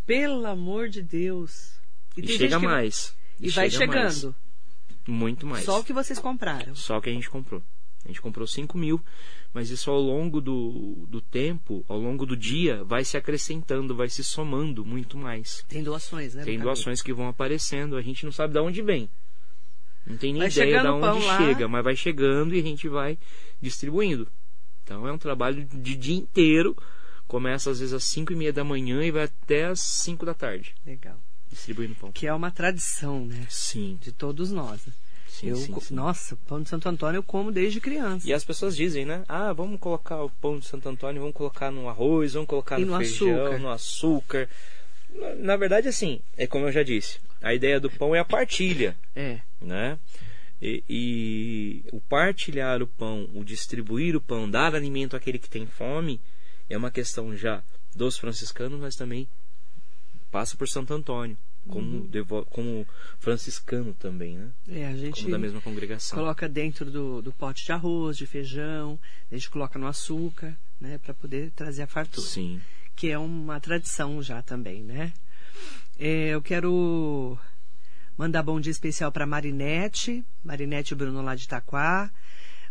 Pelo 0.06 0.46
amor 0.46 0.88
de 0.88 1.02
Deus. 1.02 1.72
E, 2.16 2.22
tem 2.22 2.36
chega 2.36 2.58
que- 2.58 2.64
mais. 2.66 3.14
E, 3.40 3.48
vai 3.50 3.70
chega 3.70 3.86
mais. 3.86 4.14
chegando. 4.16 4.34
Muito 5.06 5.46
mais. 5.46 5.64
Só 5.64 5.80
o 5.80 5.84
que 5.84 5.92
vocês 5.92 6.18
compraram. 6.18 6.74
Só 6.74 7.00
que 7.00 7.08
a 7.10 7.12
gente 7.12 7.28
comprou. 7.30 7.62
A 8.04 8.08
gente 8.08 8.20
comprou 8.20 8.46
5 8.46 8.76
mil, 8.76 9.00
mas 9.54 9.70
isso 9.70 9.88
ao 9.90 10.00
longo 10.00 10.40
do, 10.40 11.06
do 11.08 11.20
tempo, 11.20 11.84
ao 11.88 11.98
longo 11.98 12.26
do 12.26 12.36
dia, 12.36 12.82
vai 12.82 13.04
se 13.04 13.16
acrescentando, 13.16 13.94
vai 13.94 14.08
se 14.08 14.24
somando 14.24 14.84
muito 14.84 15.16
mais. 15.16 15.64
Tem 15.68 15.84
doações, 15.84 16.34
né? 16.34 16.44
Tem 16.44 16.58
doações 16.58 17.00
que 17.00 17.12
vão 17.12 17.28
aparecendo, 17.28 17.96
a 17.96 18.02
gente 18.02 18.24
não 18.24 18.32
sabe 18.32 18.54
de 18.54 18.58
onde 18.60 18.82
vem. 18.82 19.08
Não 20.04 20.16
tem 20.16 20.32
nem 20.32 20.40
Vai 20.42 20.50
ideia 20.50 20.66
de 20.66 20.72
chegando 20.78 20.94
onde 20.96 21.06
pão 21.06 21.26
lá. 21.26 21.38
chega, 21.38 21.68
mas 21.68 21.84
vai 21.84 21.94
chegando 21.94 22.54
e 22.56 22.58
a 22.58 22.62
gente 22.62 22.88
vai 22.88 23.16
distribuindo. 23.60 24.26
Então 24.82 25.06
é 25.06 25.12
um 25.12 25.18
trabalho 25.18 25.64
de 25.64 25.94
dia 25.96 26.16
inteiro. 26.16 26.76
Começa 27.32 27.70
às 27.70 27.80
vezes 27.80 27.94
às 27.94 28.04
5 28.04 28.30
e 28.34 28.36
meia 28.36 28.52
da 28.52 28.62
manhã 28.62 29.02
e 29.02 29.10
vai 29.10 29.24
até 29.24 29.64
às 29.64 29.80
5 29.80 30.26
da 30.26 30.34
tarde, 30.34 30.74
Legal. 30.84 31.18
distribuindo 31.50 31.94
pão. 31.94 32.12
Que 32.12 32.26
é 32.26 32.34
uma 32.34 32.50
tradição, 32.50 33.24
né? 33.24 33.46
Sim, 33.48 33.98
De 34.02 34.12
todos 34.12 34.52
nós. 34.52 34.84
né? 34.84 34.92
sim, 35.26 35.48
eu, 35.48 35.56
sim, 35.56 35.74
sim. 35.80 35.94
Nossa, 35.94 36.36
pão 36.46 36.60
de 36.62 36.68
Santo 36.68 36.86
Antônio 36.90 37.20
eu 37.20 37.22
como 37.22 37.50
desde 37.50 37.80
criança. 37.80 38.28
E 38.28 38.34
as 38.34 38.44
pessoas 38.44 38.76
dizem, 38.76 39.06
né? 39.06 39.24
Ah, 39.26 39.50
vamos 39.54 39.80
colocar 39.80 40.22
o 40.22 40.28
pão 40.28 40.58
de 40.58 40.66
Santo 40.66 40.86
Antônio, 40.90 41.22
vamos 41.22 41.34
colocar 41.34 41.70
no 41.70 41.88
arroz, 41.88 42.34
vamos 42.34 42.48
colocar 42.50 42.78
no, 42.78 42.84
no 42.84 42.98
feijão, 42.98 43.28
açúcar. 43.46 43.58
no 43.58 43.68
açúcar. 43.70 44.48
Na, 45.14 45.34
na 45.36 45.56
verdade, 45.56 45.88
assim, 45.88 46.20
é 46.36 46.46
como 46.46 46.66
eu 46.66 46.72
já 46.72 46.82
disse, 46.82 47.18
a 47.40 47.54
ideia 47.54 47.80
do 47.80 47.88
pão 47.90 48.14
é 48.14 48.18
a 48.18 48.26
partilha, 48.26 48.94
É. 49.16 49.40
né? 49.58 49.98
E, 50.60 50.84
e 50.86 51.84
o 51.92 51.98
partilhar 52.02 52.82
o 52.82 52.86
pão, 52.86 53.26
o 53.34 53.42
distribuir 53.42 54.14
o 54.14 54.20
pão, 54.20 54.50
dar 54.50 54.74
alimento 54.74 55.16
àquele 55.16 55.38
que 55.38 55.48
tem 55.48 55.66
fome, 55.66 56.20
é 56.72 56.76
uma 56.78 56.90
questão 56.90 57.36
já 57.36 57.62
dos 57.94 58.16
franciscanos, 58.18 58.80
mas 58.80 58.96
também 58.96 59.28
passa 60.30 60.56
por 60.56 60.68
Santo 60.68 60.94
Antônio, 60.94 61.36
como, 61.68 62.08
Uhum. 62.14 62.44
como 62.50 62.86
franciscano 63.18 63.92
também, 63.94 64.36
né? 64.38 64.50
É, 64.68 64.86
a 64.86 64.96
gente 64.96 65.20
Como 65.20 65.30
da 65.30 65.38
mesma 65.38 65.60
congregação. 65.60 66.18
coloca 66.18 66.48
dentro 66.48 66.90
do, 66.90 67.20
do 67.22 67.32
pote 67.32 67.64
de 67.64 67.72
arroz, 67.72 68.16
de 68.16 68.26
feijão, 68.26 68.98
a 69.30 69.34
gente 69.34 69.50
coloca 69.50 69.78
no 69.78 69.86
açúcar, 69.86 70.56
né? 70.80 70.98
Para 70.98 71.12
poder 71.14 71.50
trazer 71.52 71.82
a 71.82 71.86
fartura. 71.86 72.26
Sim. 72.26 72.60
que 72.96 73.08
é 73.10 73.18
uma 73.18 73.58
tradição 73.60 74.22
já 74.22 74.42
também, 74.42 74.82
né? 74.82 75.12
É, 75.98 76.28
eu 76.28 76.40
quero 76.42 77.38
mandar 78.16 78.42
bom 78.42 78.58
dia 78.60 78.70
especial 78.70 79.12
para 79.12 79.26
Marinete, 79.26 80.24
Marinete 80.44 80.92
e 80.94 80.96
Bruno 80.96 81.22
lá 81.22 81.34
de 81.34 81.44
Itaquá. 81.44 82.10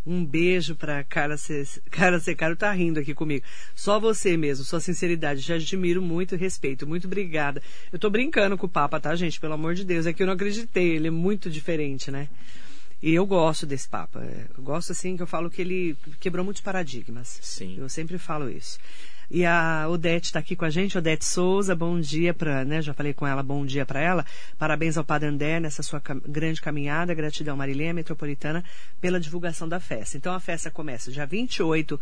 Um 0.05 0.25
beijo 0.25 0.75
para 0.75 1.03
Carla, 1.03 1.37
Ce... 1.37 1.81
Carla 1.91 2.19
Secaro, 2.19 2.55
tá 2.55 2.71
rindo 2.71 2.99
aqui 2.99 3.13
comigo. 3.13 3.45
Só 3.75 3.99
você 3.99 4.35
mesmo, 4.35 4.65
sua 4.65 4.79
sinceridade, 4.79 5.43
te 5.43 5.53
admiro 5.53 6.01
muito 6.01 6.35
respeito. 6.35 6.87
Muito 6.87 7.05
obrigada. 7.05 7.61
Eu 7.91 7.99
tô 7.99 8.09
brincando 8.09 8.57
com 8.57 8.65
o 8.65 8.69
Papa, 8.69 8.99
tá, 8.99 9.15
gente? 9.15 9.39
Pelo 9.39 9.53
amor 9.53 9.75
de 9.75 9.85
Deus, 9.85 10.05
é 10.05 10.13
que 10.13 10.23
eu 10.23 10.27
não 10.27 10.33
acreditei, 10.33 10.95
ele 10.95 11.07
é 11.07 11.11
muito 11.11 11.49
diferente, 11.49 12.09
né? 12.09 12.27
E 13.01 13.13
eu 13.13 13.25
gosto 13.25 13.65
desse 13.65 13.89
Papa. 13.89 14.19
Eu 14.55 14.63
gosto 14.63 14.91
assim 14.91 15.17
que 15.17 15.23
eu 15.23 15.27
falo 15.27 15.49
que 15.49 15.61
ele 15.61 15.97
quebrou 16.19 16.45
muitos 16.45 16.61
paradigmas. 16.61 17.39
Sim. 17.41 17.77
Eu 17.79 17.89
sempre 17.89 18.17
falo 18.19 18.49
isso. 18.49 18.79
E 19.33 19.45
a 19.45 19.87
Odete 19.87 20.25
está 20.25 20.39
aqui 20.39 20.57
com 20.57 20.65
a 20.65 20.69
gente, 20.69 20.97
Odete 20.97 21.23
Souza, 21.23 21.73
bom 21.73 21.97
dia 22.01 22.33
para, 22.33 22.65
né? 22.65 22.81
Já 22.81 22.93
falei 22.93 23.13
com 23.13 23.25
ela, 23.25 23.41
bom 23.41 23.65
dia 23.65 23.85
para 23.85 24.01
ela. 24.01 24.25
Parabéns 24.59 24.97
ao 24.97 25.05
Padre 25.05 25.29
André 25.29 25.57
nessa 25.57 25.81
sua 25.81 26.01
cam 26.01 26.21
grande 26.27 26.59
caminhada. 26.59 27.13
Gratidão, 27.13 27.55
Marilene 27.55 27.93
Metropolitana, 27.93 28.61
pela 28.99 29.21
divulgação 29.21 29.69
da 29.69 29.79
festa. 29.79 30.17
Então 30.17 30.33
a 30.33 30.39
festa 30.41 30.69
começa 30.69 31.09
dia 31.09 31.25
28 31.25 31.97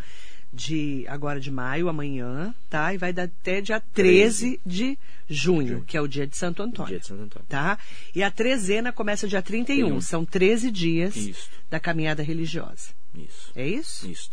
de 0.52 1.06
agora 1.08 1.40
de 1.40 1.52
maio, 1.52 1.88
amanhã, 1.88 2.52
tá? 2.68 2.96
E 2.96 2.98
vai 2.98 3.14
dar 3.14 3.26
até 3.26 3.62
dia 3.62 3.80
13 3.80 4.60
de 4.66 4.98
junho, 5.30 5.84
que 5.86 5.96
é 5.96 6.02
o 6.02 6.08
dia 6.08 6.26
de 6.26 6.36
Santo 6.36 6.64
Antônio. 6.64 6.90
Dia 6.90 7.00
de 7.00 7.06
Santo 7.06 7.22
Antônio. 7.22 7.46
Tá? 7.48 7.78
E 8.16 8.24
a 8.24 8.32
trezena 8.32 8.92
começa 8.92 9.28
dia 9.28 9.44
31. 9.44 9.88
Tem 9.88 10.02
São 10.02 10.26
13 10.26 10.72
dias 10.72 11.16
Isso. 11.16 11.48
da 11.70 11.80
caminhada 11.80 12.24
religiosa. 12.24 12.90
Isso. 13.14 13.52
É 13.56 13.68
isso? 13.68 14.10
Isso. 14.10 14.32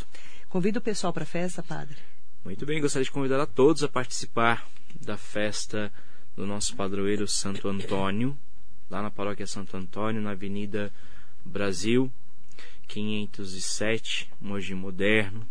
Convido 0.48 0.78
o 0.78 0.82
pessoal 0.82 1.12
para 1.12 1.24
a 1.24 1.26
festa, 1.26 1.62
padre. 1.62 1.96
Muito 2.46 2.64
bem, 2.64 2.80
gostaria 2.80 3.02
de 3.02 3.11
convidar 3.11 3.40
a 3.40 3.44
todos 3.44 3.82
a 3.82 3.88
participar 3.88 4.64
da 5.00 5.16
festa 5.16 5.92
do 6.37 6.46
nosso 6.46 6.76
padroeiro 6.76 7.26
Santo 7.26 7.66
Antônio, 7.66 8.38
lá 8.88 9.02
na 9.02 9.11
paróquia 9.11 9.48
Santo 9.48 9.76
Antônio, 9.76 10.22
na 10.22 10.30
Avenida 10.30 10.92
Brasil, 11.44 12.09
507, 12.87 14.30
Mogi 14.40 14.76
Moderno 14.76 15.44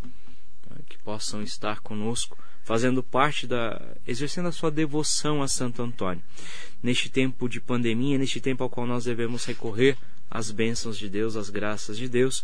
que 0.88 0.96
possam 0.96 1.42
estar 1.42 1.80
conosco, 1.80 2.38
fazendo 2.64 3.02
parte 3.02 3.46
da. 3.46 3.94
exercendo 4.06 4.48
a 4.48 4.52
sua 4.52 4.70
devoção 4.70 5.42
a 5.42 5.48
Santo 5.48 5.82
Antônio. 5.82 6.24
Neste 6.82 7.10
tempo 7.10 7.46
de 7.46 7.60
pandemia, 7.60 8.16
neste 8.16 8.40
tempo 8.40 8.64
ao 8.64 8.70
qual 8.70 8.86
nós 8.86 9.04
devemos 9.04 9.44
recorrer 9.44 9.98
às 10.30 10.50
bênçãos 10.50 10.96
de 10.96 11.10
Deus, 11.10 11.36
às 11.36 11.50
graças 11.50 11.98
de 11.98 12.08
Deus, 12.08 12.42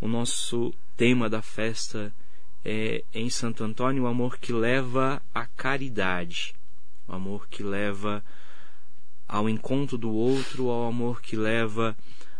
o 0.00 0.08
nosso 0.08 0.72
tema 0.96 1.28
da 1.28 1.42
festa 1.42 2.10
é 2.64 3.04
em 3.12 3.28
Santo 3.28 3.62
Antônio 3.62 4.04
o 4.04 4.06
amor 4.06 4.38
que 4.38 4.52
leva 4.52 5.20
à 5.34 5.46
caridade, 5.46 6.54
o 7.06 7.12
amor 7.12 7.46
que 7.48 7.62
leva 7.62 8.24
ao 9.28 9.48
encontro 9.48 9.98
do 9.98 10.10
outro, 10.10 10.68
ao 10.70 10.88
amor 10.88 11.20
que 11.20 11.36
leva 11.36 11.96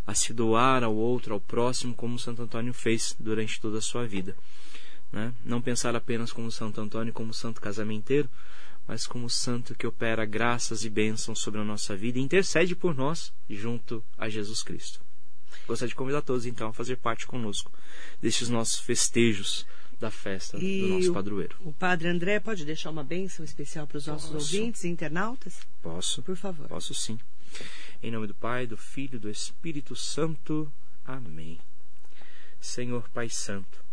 a 0.06 0.14
se 0.14 0.32
doar 0.32 0.82
ao 0.82 0.94
outro, 0.94 1.34
ao 1.34 1.40
próximo, 1.40 1.94
como 1.94 2.18
Santo 2.18 2.42
Antônio 2.42 2.72
fez 2.72 3.14
durante 3.18 3.60
toda 3.60 3.78
a 3.78 3.82
sua 3.82 4.06
vida. 4.06 4.37
Né? 5.12 5.32
Não 5.44 5.62
pensar 5.62 5.94
apenas 5.94 6.32
como 6.32 6.50
Santo 6.50 6.80
Antônio, 6.80 7.12
como 7.12 7.32
santo 7.32 7.60
casamenteiro, 7.60 8.28
mas 8.87 9.06
como 9.06 9.30
santo 9.30 9.74
que 9.74 9.87
opera 9.87 10.24
graças 10.24 10.84
e 10.84 10.90
bênçãos 10.90 11.38
sobre 11.38 11.60
a 11.60 11.64
nossa 11.64 11.96
vida 11.96 12.18
e 12.18 12.22
intercede 12.22 12.74
por 12.74 12.94
nós 12.94 13.32
junto 13.48 14.04
a 14.18 14.28
Jesus 14.28 14.62
Cristo. 14.62 15.00
Gostaria 15.66 15.88
de 15.88 15.94
convidar 15.94 16.20
todos 16.20 16.44
então 16.44 16.68
a 16.68 16.72
fazer 16.72 16.96
parte 16.96 17.26
conosco 17.26 17.72
destes 18.20 18.48
nossos 18.48 18.80
festejos 18.80 19.66
da 20.00 20.11
festa 20.11 20.59
e 20.59 20.80
do 20.80 20.88
nosso 20.88 21.12
padroeiro. 21.12 21.57
O, 21.61 21.70
o 21.70 21.72
Padre 21.72 22.09
André 22.09 22.40
pode 22.40 22.64
deixar 22.64 22.90
uma 22.90 23.04
bênção 23.04 23.44
especial 23.44 23.87
para 23.87 23.98
os 23.98 24.07
nossos 24.07 24.30
Posso. 24.30 24.54
ouvintes 24.57 24.85
e 24.85 24.88
internautas? 24.88 25.61
Posso. 25.83 26.22
Por 26.22 26.37
favor. 26.37 26.68
Posso 26.68 26.94
sim. 26.94 27.18
Em 28.02 28.11
nome 28.11 28.26
do 28.26 28.35
Pai, 28.35 28.66
do 28.66 28.76
Filho 28.76 29.16
e 29.16 29.18
do 29.18 29.30
Espírito 29.30 29.94
Santo. 29.94 30.70
Amém. 31.04 31.59
Senhor 32.61 33.09
Pai 33.11 33.28
Santo, 33.28 33.85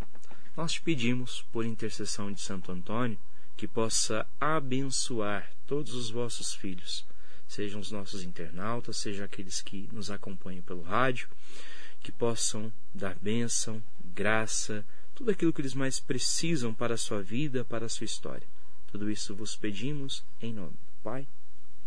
nós 0.55 0.73
te 0.73 0.81
pedimos, 0.81 1.43
por 1.51 1.65
intercessão 1.65 2.31
de 2.31 2.39
Santo 2.39 2.71
Antônio, 2.71 3.19
que 3.57 3.67
possa 3.67 4.25
abençoar 4.39 5.51
todos 5.67 5.93
os 5.93 6.09
vossos 6.09 6.53
filhos, 6.53 7.05
sejam 7.47 7.79
os 7.79 7.91
nossos 7.91 8.23
internautas, 8.23 8.97
sejam 8.97 9.25
aqueles 9.25 9.61
que 9.61 9.87
nos 9.91 10.09
acompanham 10.09 10.63
pelo 10.63 10.81
rádio, 10.81 11.29
que 12.01 12.11
possam 12.11 12.71
dar 12.93 13.15
bênção, 13.15 13.83
graça, 14.03 14.85
tudo 15.21 15.29
aquilo 15.29 15.53
que 15.53 15.61
eles 15.61 15.75
mais 15.75 15.99
precisam 15.99 16.73
para 16.73 16.95
a 16.95 16.97
sua 16.97 17.21
vida, 17.21 17.63
para 17.63 17.85
a 17.85 17.89
sua 17.89 18.05
história. 18.05 18.47
Tudo 18.91 19.07
isso 19.07 19.35
vos 19.35 19.55
pedimos 19.55 20.23
em 20.41 20.51
nome 20.51 20.71
do 20.71 21.03
Pai, 21.03 21.27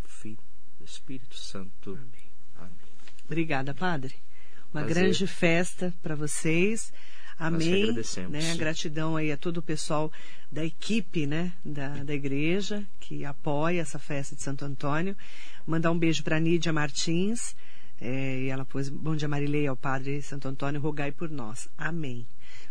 do 0.05 0.09
Filho 0.09 0.39
do 0.79 0.85
Espírito 0.85 1.37
Santo. 1.37 1.91
Amém. 1.91 2.29
Amém. 2.57 2.71
Obrigada, 3.25 3.75
Padre. 3.75 4.15
Uma 4.73 4.85
Prazer. 4.85 5.03
grande 5.03 5.27
festa 5.27 5.93
para 6.01 6.15
vocês. 6.15 6.93
Amém. 7.37 7.83
agradecemos. 7.83 8.31
Né? 8.31 8.53
A 8.53 8.55
gratidão 8.55 9.17
aí 9.17 9.33
a 9.33 9.37
todo 9.37 9.57
o 9.57 9.63
pessoal 9.63 10.13
da 10.49 10.65
equipe 10.65 11.27
né? 11.27 11.53
da, 11.65 12.05
da 12.05 12.15
igreja 12.15 12.87
que 13.01 13.25
apoia 13.25 13.81
essa 13.81 13.99
festa 13.99 14.37
de 14.37 14.43
Santo 14.43 14.65
Antônio. 14.65 15.17
Mandar 15.67 15.91
um 15.91 15.99
beijo 15.99 16.23
para 16.23 16.39
Nídia 16.39 16.73
Martins. 16.73 17.57
É, 18.01 18.43
e 18.43 18.49
ela 18.49 18.65
pôs, 18.65 18.89
bom 18.89 19.17
dia 19.17 19.27
Marilei, 19.27 19.67
ao 19.67 19.77
Padre 19.77 20.23
Santo 20.23 20.47
Antônio, 20.47 20.81
rogai 20.81 21.11
por 21.11 21.29
nós. 21.29 21.69
Amém. 21.77 22.25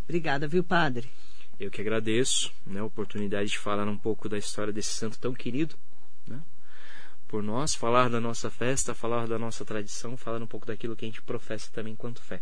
Obrigada, 0.04 0.48
viu, 0.48 0.64
Padre? 0.64 1.10
Eu 1.60 1.72
que 1.72 1.82
agradeço 1.82 2.52
né, 2.66 2.80
a 2.80 2.84
oportunidade 2.86 3.52
de 3.52 3.58
falar 3.58 3.88
um 3.88 3.98
pouco 3.98 4.28
da 4.28 4.38
história 4.38 4.74
desse 4.74 4.94
santo 4.94 5.20
tão 5.20 5.34
querido. 5.34 5.76
Né? 6.28 6.40
Por 7.28 7.42
nós, 7.42 7.74
falar 7.74 8.10
da 8.10 8.20
nossa 8.20 8.50
festa, 8.50 8.94
falar 8.94 9.28
da 9.28 9.40
nossa 9.40 9.64
tradição, 9.64 10.18
falar 10.18 10.42
um 10.42 10.48
pouco 10.48 10.66
daquilo 10.66 10.96
que 10.96 11.06
a 11.06 11.08
gente 11.08 11.22
professa 11.22 11.72
também 11.72 11.94
enquanto 11.94 12.22
fé. 12.22 12.42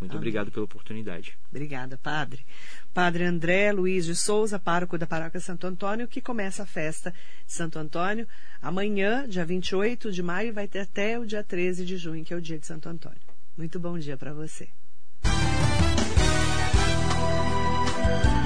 Muito 0.00 0.12
Amém. 0.12 0.18
obrigado 0.18 0.52
pela 0.52 0.64
oportunidade. 0.64 1.36
Obrigada, 1.50 1.98
Padre. 1.98 2.46
Padre 2.94 3.24
André 3.24 3.72
Luiz 3.72 4.06
de 4.06 4.14
Souza, 4.14 4.58
pároco 4.58 4.96
da 4.96 5.06
Paróquia 5.06 5.40
Santo 5.40 5.66
Antônio, 5.66 6.06
que 6.06 6.20
começa 6.20 6.62
a 6.62 6.66
festa 6.66 7.12
de 7.44 7.52
Santo 7.52 7.78
Antônio 7.78 8.26
amanhã, 8.62 9.28
dia 9.28 9.44
28 9.44 10.12
de 10.12 10.22
maio, 10.22 10.52
vai 10.52 10.68
ter 10.68 10.80
até 10.80 11.18
o 11.18 11.26
dia 11.26 11.42
13 11.42 11.84
de 11.84 11.96
junho, 11.96 12.24
que 12.24 12.32
é 12.32 12.36
o 12.36 12.40
dia 12.40 12.58
de 12.58 12.66
Santo 12.66 12.88
Antônio. 12.88 13.20
Muito 13.56 13.80
bom 13.80 13.98
dia 13.98 14.16
para 14.16 14.32
você. 14.32 14.68
Bye. 18.08 18.37